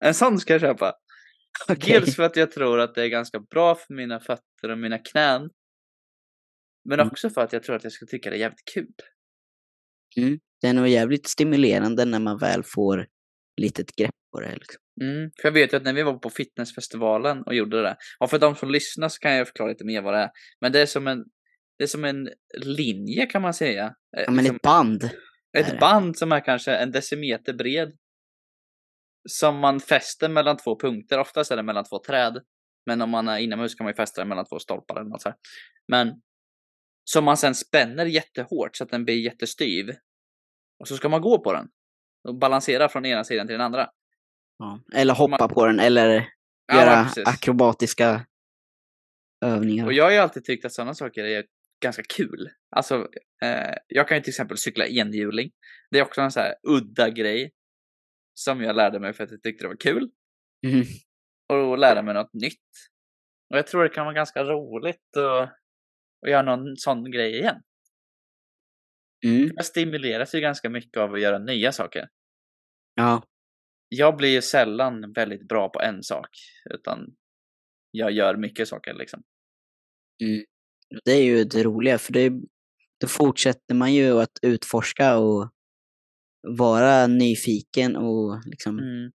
[0.04, 0.92] En sån ska jag köpa.
[1.68, 1.92] Okej.
[2.00, 4.98] Dels för att jag tror att det är ganska bra för mina fötter och mina
[4.98, 5.50] knän.
[6.88, 7.08] Men Mm.
[7.12, 8.92] också för att jag tror att jag skulle tycka det är jävligt kul.
[10.16, 10.38] Mm.
[10.60, 13.06] Det är nog jävligt stimulerande när man väl får
[13.60, 14.54] litet grepp på det.
[14.54, 14.80] Liksom.
[15.02, 17.96] Mm, för jag vet ju att när vi var på fitnessfestivalen och gjorde det.
[18.20, 20.30] Och för de som lyssnar så kan jag förklara lite mer vad det är.
[20.60, 21.24] Men det är som en,
[21.78, 22.28] det är som en
[22.64, 23.84] linje kan man säga.
[24.16, 25.04] Eh, Ja, men liksom ett band.
[25.52, 25.78] är ett det.
[25.80, 27.92] band som är kanske en decimeter bred.
[29.28, 31.18] Som man fäster mellan två punkter.
[31.18, 32.38] Oftast är det mellan två träd.
[32.86, 35.22] Men om man är inomhus kan man ju fästa den mellan två stolpar eller något
[35.22, 35.38] så här.
[35.88, 36.08] Men
[37.10, 39.96] som man sen spänner jättehårt så att den blir jättestyv.
[40.80, 41.68] Och så ska man gå på den.
[42.28, 43.90] Och balansera från ena sidan till den andra.
[44.58, 44.80] Ja.
[44.94, 46.28] Eller hoppa på den eller
[46.66, 48.26] Ja, göra akrobatiska
[49.44, 49.86] övningar.
[49.86, 51.44] Och jag har ju alltid tyckt att sådana saker är
[51.82, 52.50] ganska kul.
[52.76, 53.08] Alltså,
[53.42, 55.50] eh, jag kan ju till exempel cykla enhjuling.
[55.90, 57.52] Det är också en så här udda grej.
[58.34, 60.10] Som jag lärde mig för att jag tyckte det var kul.
[60.66, 60.84] Mhm.
[61.48, 62.70] Och lära mig något nytt.
[63.50, 65.58] Och jag tror det kan vara ganska roligt att,
[66.26, 67.62] att göra någon sån grej igen.
[69.26, 69.50] Mm.
[69.56, 72.08] Jag stimuleras ju ganska mycket av att göra nya saker.
[72.94, 73.22] Ja.
[73.88, 76.28] Jag blir ju sällan väldigt bra på en sak.
[76.74, 77.06] Utan
[77.90, 79.22] jag gör mycket saker liksom.
[80.24, 80.44] Mm.
[81.04, 82.30] Det är ju det roliga, för det,
[83.00, 85.50] då fortsätter man ju att utforska och
[86.48, 89.10] vara nyfiken och liksom, Mm.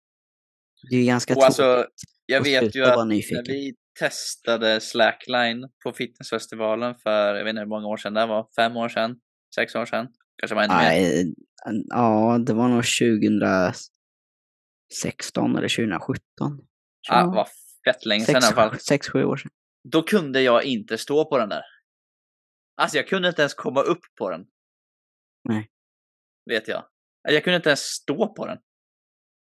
[0.91, 1.93] det är ju ganska Och alltså, tråkigt
[2.27, 3.45] Jag att vet ju att nyfiken.
[3.47, 8.27] när vi testade Slackline på fitnessfestivalen för, jag vet inte hur många år sedan det
[8.27, 9.21] var, fem år sedan,
[9.55, 11.25] sex år sedan, kanske var ännu mer.
[11.89, 16.23] Ja, det var nog 2016 eller 2017.
[17.09, 17.49] Ja, det var
[17.85, 18.71] fett länge sedan i alla fall.
[18.71, 19.51] 6-7 år sedan.
[19.85, 21.63] Då kunde jag inte stå på den där.
[22.77, 24.47] Alltså jag kunde inte ens komma upp på den.
[25.49, 25.71] Nej.
[26.51, 26.85] Vet jag.
[27.23, 28.59] Jag kunde inte ens stå på den.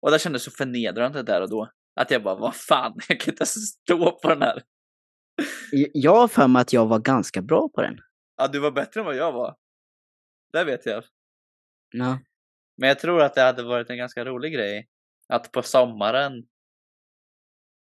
[0.02, 1.72] Och det kändes så förnedrande där och då.
[2.00, 4.64] Att jag bara, vad fan, jag kan inte ens stå på den här.
[5.94, 7.98] Jag- har för mig att jag var ganska bra på den.
[8.38, 9.56] Ja, du var bättre än vad jag var.
[10.54, 11.04] Det vet jag.
[11.92, 12.20] Ja.
[12.78, 14.88] Men jag tror att det hade varit en ganska rolig grej.
[15.28, 16.48] Att på sommaren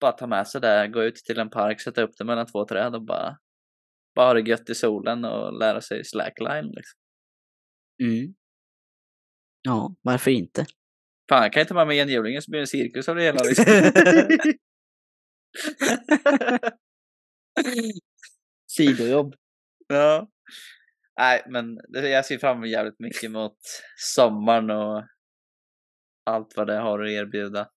[0.01, 2.65] bara ta med sig det, gå ut till en park, sätta upp det mellan två
[2.65, 3.39] träd och bara
[4.15, 7.01] Bara ha det gött i solen och lära sig slackline liksom.
[8.03, 8.35] Mm.
[9.63, 10.67] Ja, varför inte?
[11.29, 13.43] Fan, jag kan inte vara med enhjulingen så blir det en cirkus av det hela
[13.43, 13.65] liksom.
[18.67, 19.35] Sidojobb.
[19.89, 20.29] ja.
[21.19, 23.57] Nej, men jag ser fram emot jävligt mycket mot
[23.97, 25.05] sommaren och
[26.27, 27.69] allt vad det har att erbjuda.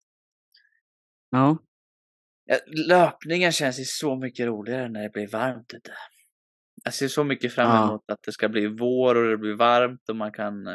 [1.30, 1.58] Ja,
[2.46, 5.94] Ja, Löpningen känns ju så mycket roligare när det blir varmt ute.
[6.84, 7.88] Jag ser så mycket fram Ja.
[7.88, 10.68] emot att det ska bli vår och det blir varmt och man kan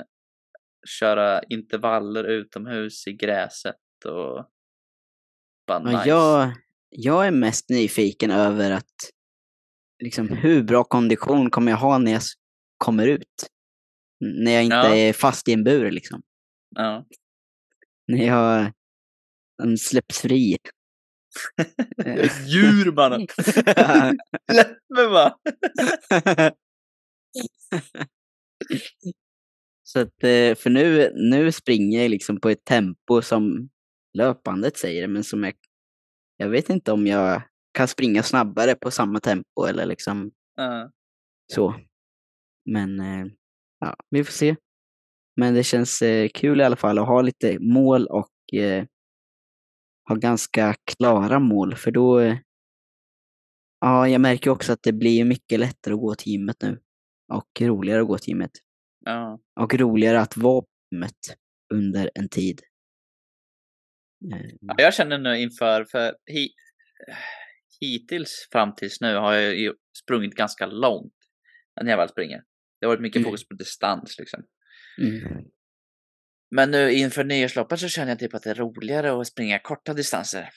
[0.84, 4.50] köra intervaller utomhus i gräset och
[5.66, 6.08] bara nice.
[6.08, 6.52] jag,
[6.88, 9.10] jag är mest nyfiken över att
[10.02, 12.22] liksom, hur bra kondition kommer jag ha när jag
[12.78, 13.46] kommer ut?
[14.20, 14.94] När jag inte Ja.
[14.94, 16.22] är fast i en bur liksom.
[16.76, 17.06] Ja.
[18.06, 18.72] När jag
[19.78, 20.56] släpps fri.
[22.04, 23.26] Ett djur mannen!
[24.50, 25.34] Släpp mig bara!
[29.94, 33.68] Så att, eh, för nu, nu springer jag liksom på ett tempo som
[34.18, 35.54] löpandet säger, men som jag,
[36.36, 37.42] jag vet inte om jag
[37.72, 40.90] kan springa snabbare på samma tempo eller liksom Ja.
[41.52, 41.74] så.
[42.70, 43.26] Men eh,
[43.80, 44.56] ja, vi får se.
[45.36, 48.84] Men det känns eh, kul i alla fall att ha lite mål och eh,
[50.08, 52.36] ha ganska klara mål, för då
[53.80, 56.80] Ja, jag märker också att det blir mycket lättare att gå till gymmet nu.
[57.32, 58.50] Och roligare att gå till gymmet.
[59.04, 59.40] Ja.
[59.60, 61.36] Och roligare att vara gymmet
[61.74, 62.60] under en tid.
[64.34, 66.48] Eh, Ja, Jag känner nu inför, för hi,
[67.80, 71.14] hittills fram tills nu har jag sprungit ganska långt
[71.82, 72.42] när jag väl springer.
[72.80, 73.24] Det har varit mycket Mm.
[73.30, 74.44] fokus på distans liksom.
[75.00, 75.44] Mm.
[76.50, 79.94] Men nu inför nyårsloppet så känner jag typ att det är roligare att springa korta
[79.94, 80.50] distanser.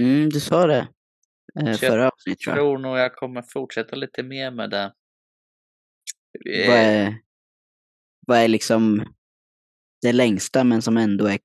[0.00, 0.88] Mm, du sa det
[1.60, 2.56] eh, förra avsnittet Jag tror jag.
[2.56, 4.92] tror nog jag kommer fortsätta lite mer med det.
[6.50, 7.14] Eh, Vad är,
[8.26, 9.14] vad är liksom
[10.02, 11.38] det längsta men som ändå är,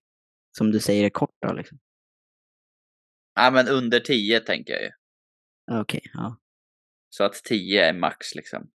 [0.57, 1.79] som du säger, är kort då liksom?
[3.33, 4.91] Ja, men under 10 tänker jag ju.
[5.79, 6.37] Okej, ja.
[7.09, 8.71] Så att 10 är max liksom.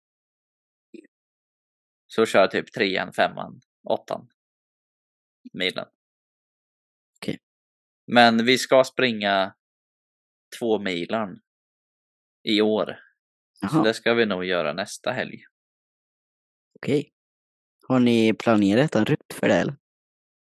[2.07, 4.29] Så kör jag typ trean, femman, åttan.
[5.53, 5.85] Milen.
[7.17, 7.39] Okej.
[8.07, 9.55] Men vi ska springa
[10.59, 11.41] två milan
[12.43, 12.99] i år.
[13.53, 15.43] Så Jaha, det ska vi nog göra nästa helg.
[16.75, 17.13] okej.
[17.87, 19.75] Har ni planerat en rutt för det eller?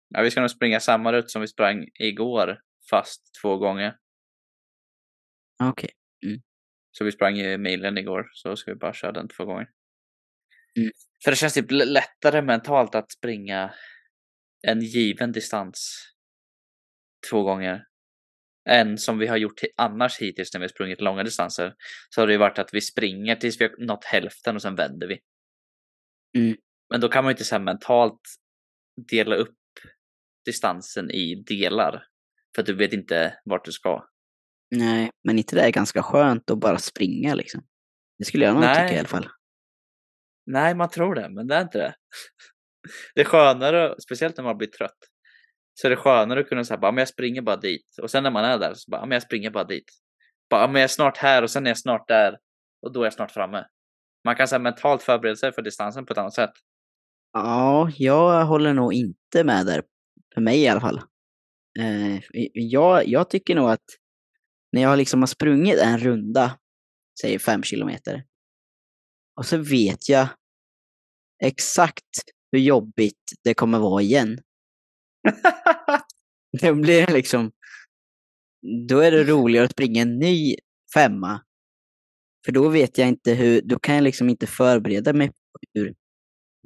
[0.09, 2.61] Ja, vi ska nog springa samma rutt som vi sprang igår,
[2.91, 3.97] fast två gånger.
[5.63, 5.91] Okej.
[6.93, 9.69] Så vi sprang ju milen igår, så ska vi bara köra den två gånger.
[10.77, 10.91] Mm.
[11.25, 13.75] För det känns typ lättare mentalt att springa
[14.67, 16.07] en given distans
[17.31, 17.87] två gånger.
[18.69, 21.75] Än som vi har gjort annars hittills när vi sprungit långa distanser.
[22.11, 24.75] Så har det ju varit att vi springer tills vi har nått hälften och sen
[24.75, 25.21] vänder vi.
[26.39, 26.57] Mm.
[26.91, 28.21] Men då kan man ju inte så mentalt
[29.11, 29.57] dela upp
[30.45, 32.05] distansen i delar.
[32.55, 34.09] För att du vet inte vart du ska.
[34.71, 37.63] Nej, men inte det är ganska skönt att bara springa liksom?
[38.19, 38.75] Det skulle jag nog Nej.
[38.75, 39.29] tycka i alla fall.
[40.47, 41.95] Nej, man tror det, men det är inte det.
[43.15, 44.99] Det är skönare, speciellt när man blir trött,
[45.75, 47.87] så är det skönare att kunna säga bara, men jag springer bara dit.
[48.03, 49.85] Och sen när man är där så bara, men jag springer bara dit.
[50.51, 52.39] Bara, men jag är snart här och sen är jag snart där
[52.83, 53.67] och då är jag snart framme.
[54.25, 56.53] Man kan här, mentalt förbereda sig för distansen på ett annat sätt.
[57.33, 59.83] Ja, jag håller nog inte med där.
[60.35, 61.01] För mig i alla fall.
[61.79, 62.21] Eh,
[62.53, 63.85] jag, jag tycker nog att
[64.73, 66.59] när jag liksom har sprungit en runda,
[67.21, 68.25] säg fem kilometer,
[69.37, 70.29] och så vet jag
[71.43, 72.23] exakt
[72.53, 74.39] hur jobbigt det kommer vara igen.
[76.63, 77.53] Då blir det liksom,
[78.89, 80.57] då är det roligare att springa en ny
[80.95, 81.41] femma.
[82.45, 85.35] För då vet jag inte hur, då kan jag liksom inte förbereda mig på
[85.75, 85.95] hur,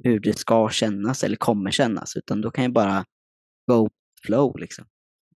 [0.03, 3.05] hur det ska kännas eller kommer kännas, utan då kan jag bara
[3.71, 3.89] go
[4.25, 4.85] flow liksom.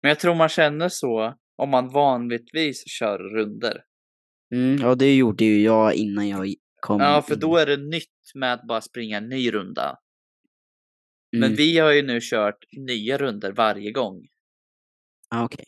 [0.02, 3.84] Men jag tror man känner så om man vanligtvis kör runder.
[4.56, 7.40] Mm, ja, det gjorde ju jag innan jag kom Ja, för in.
[7.40, 9.98] då är det nytt med att bara springa en ny runda.
[11.32, 11.56] Men Mm.
[11.56, 14.28] vi har ju nu kört nya runder varje gång.
[15.30, 15.66] Ah, okej.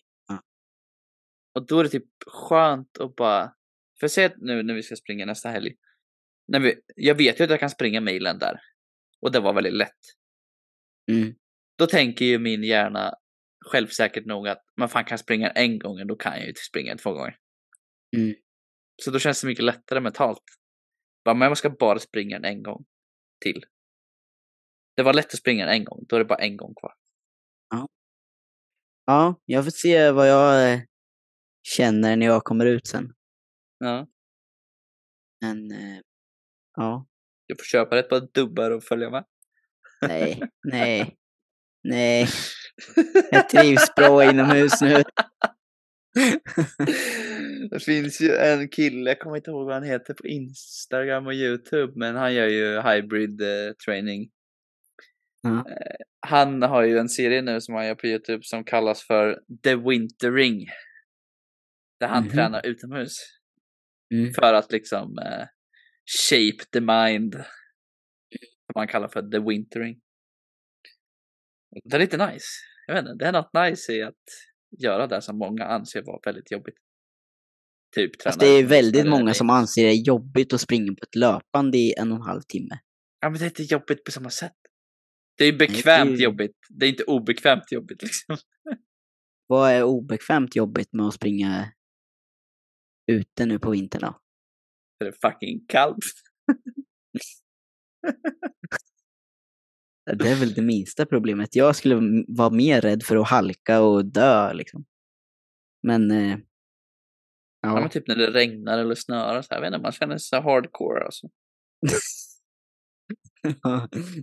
[1.55, 3.53] Och då är det typ skönt att bara...
[3.99, 5.75] För säg nu när vi ska springa nästa helg.
[6.47, 8.59] När vi, jag vet ju att jag kan springa milen där.
[9.21, 9.99] Och det var väldigt lätt.
[11.11, 11.35] Mm.
[11.77, 13.13] Då tänker ju min hjärna
[13.65, 17.13] självsäkert nog att man fan kan springa en gång, då kan jag ju springa två
[17.13, 17.37] gånger.
[18.17, 18.35] Mm.
[19.03, 20.43] Så då känns det mycket lättare mentalt.
[21.25, 22.85] Bara, men jag ska bara springa en gång
[23.41, 23.65] till.
[24.95, 26.93] Det var lätt att springa en gång, då är det bara en gång kvar.
[29.05, 30.81] Ja, jag får se vad jag eh,
[31.63, 33.13] känner när jag kommer ut sen.
[33.77, 34.07] Ja.
[35.41, 35.99] Men eh,
[36.75, 37.05] ja,
[37.51, 39.23] Du får köpa ett par dubbar och följa med.
[40.07, 41.15] nej, nej,
[41.83, 42.27] nej.
[43.31, 45.03] Jag trivs bra inomhus nu.
[47.71, 51.33] Det finns ju en kille, jag kommer inte ihåg vad han heter på Instagram och
[51.33, 54.29] Youtube, men han gör ju hybrid eh, training.
[55.47, 55.63] Eh,
[56.27, 59.75] han har ju en serie nu som han gör på Youtube som kallas för The
[59.75, 60.67] Wintering.
[61.99, 62.31] Där han Mhm.
[62.31, 63.15] tränar utomhus.
[64.13, 64.33] Mm.
[64.33, 65.45] För att liksom eh,
[66.29, 67.33] shape the mind.
[68.65, 69.99] Som han kallar för The Wintering.
[71.83, 72.45] Det är lite nice.
[72.87, 74.23] Jag vet inte, det är något nice i att
[74.79, 76.75] göra det som många anser vara väldigt jobbigt.
[77.95, 81.15] Typ träna Fast det är väldigt många som anser det jobbigt att springa på ett
[81.15, 82.79] löpande i en och en halv timme.
[83.19, 84.55] Ja men det är inte jobbigt på samma sätt.
[85.37, 86.57] Det är det är bekvämt ju- jobbigt.
[86.69, 88.37] Det är inte obekvämt jobbigt liksom.
[89.47, 91.71] Vad är obekvämt jobbigt med att springa
[93.11, 94.20] ute nu på vintern då?
[95.01, 96.05] För det är fucking kallt.
[100.05, 101.55] Det är väl det minsta problemet.
[101.55, 104.85] Jag skulle vara mer rädd för att halka och dö liksom.
[105.83, 106.11] Men...
[106.11, 106.37] Eh,
[107.63, 107.69] Ja.
[107.69, 107.79] ja.
[107.79, 109.57] men typ när det regnar eller snöar så här.
[109.57, 111.29] Jag vet inte, man känner sig hardcore alltså.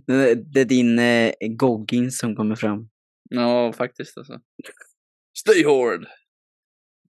[0.45, 2.89] det är din eh, goggins som kommer fram.
[3.29, 4.41] Ja, faktiskt alltså.
[5.37, 6.07] Stay hård!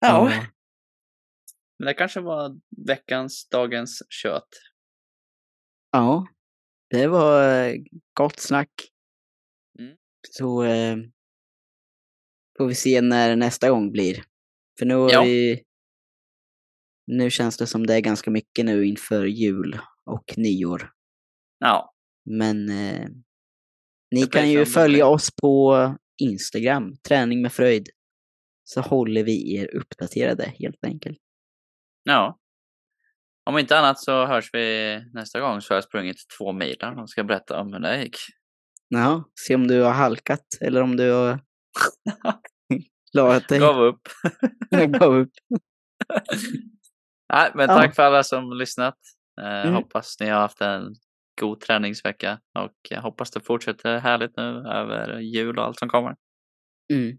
[0.00, 0.32] Ja,
[1.78, 4.48] men det kanske var veckans, dagens kött.
[5.92, 6.26] Ja,
[6.90, 7.74] det var eh,
[8.14, 8.70] gott snack.
[9.78, 9.96] Mm.
[10.30, 10.96] Så eh,
[12.58, 14.24] får vi se när nästa gång blir.
[14.78, 15.22] För nu har Ja.
[15.22, 15.62] vi...
[17.06, 20.92] Nu känns det som det är ganska mycket nu inför jul och nyår.
[21.58, 23.08] Ja, Men eh,
[24.10, 25.14] ni Det kan ju det följa blir.
[25.14, 25.76] oss på
[26.22, 27.88] Instagram, träning med fröjd.
[28.64, 31.18] Så håller vi er uppdaterade helt enkelt.
[32.08, 32.38] Ja.
[33.44, 37.10] Om inte annat så hörs vi nästa gång så har jag sprungit två milar och
[37.10, 38.16] ska berätta om hur det gick.
[38.88, 41.40] Ja, se om du har halkat eller om du har
[43.12, 43.58] klarat dig.
[43.58, 44.00] Gav upp.
[44.98, 45.30] Gav upp.
[47.32, 47.76] Nej, men Ja.
[47.76, 48.94] tack för alla som lyssnat.
[49.40, 49.74] Eh, Mm.
[49.74, 50.94] Hoppas ni har haft en
[51.40, 56.16] god träningsvecka och jag hoppas det fortsätter härligt nu över jul och allt som kommer.
[56.92, 57.16] Mm.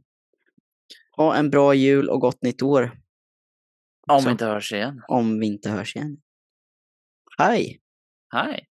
[1.17, 2.91] Ha en bra jul och gott nytt år
[4.09, 4.25] Om Så.
[4.25, 5.01] vi inte hörs igen.
[5.07, 6.17] om vi inte hörs igen.
[7.37, 7.81] Hej!
[8.33, 8.68] Hej!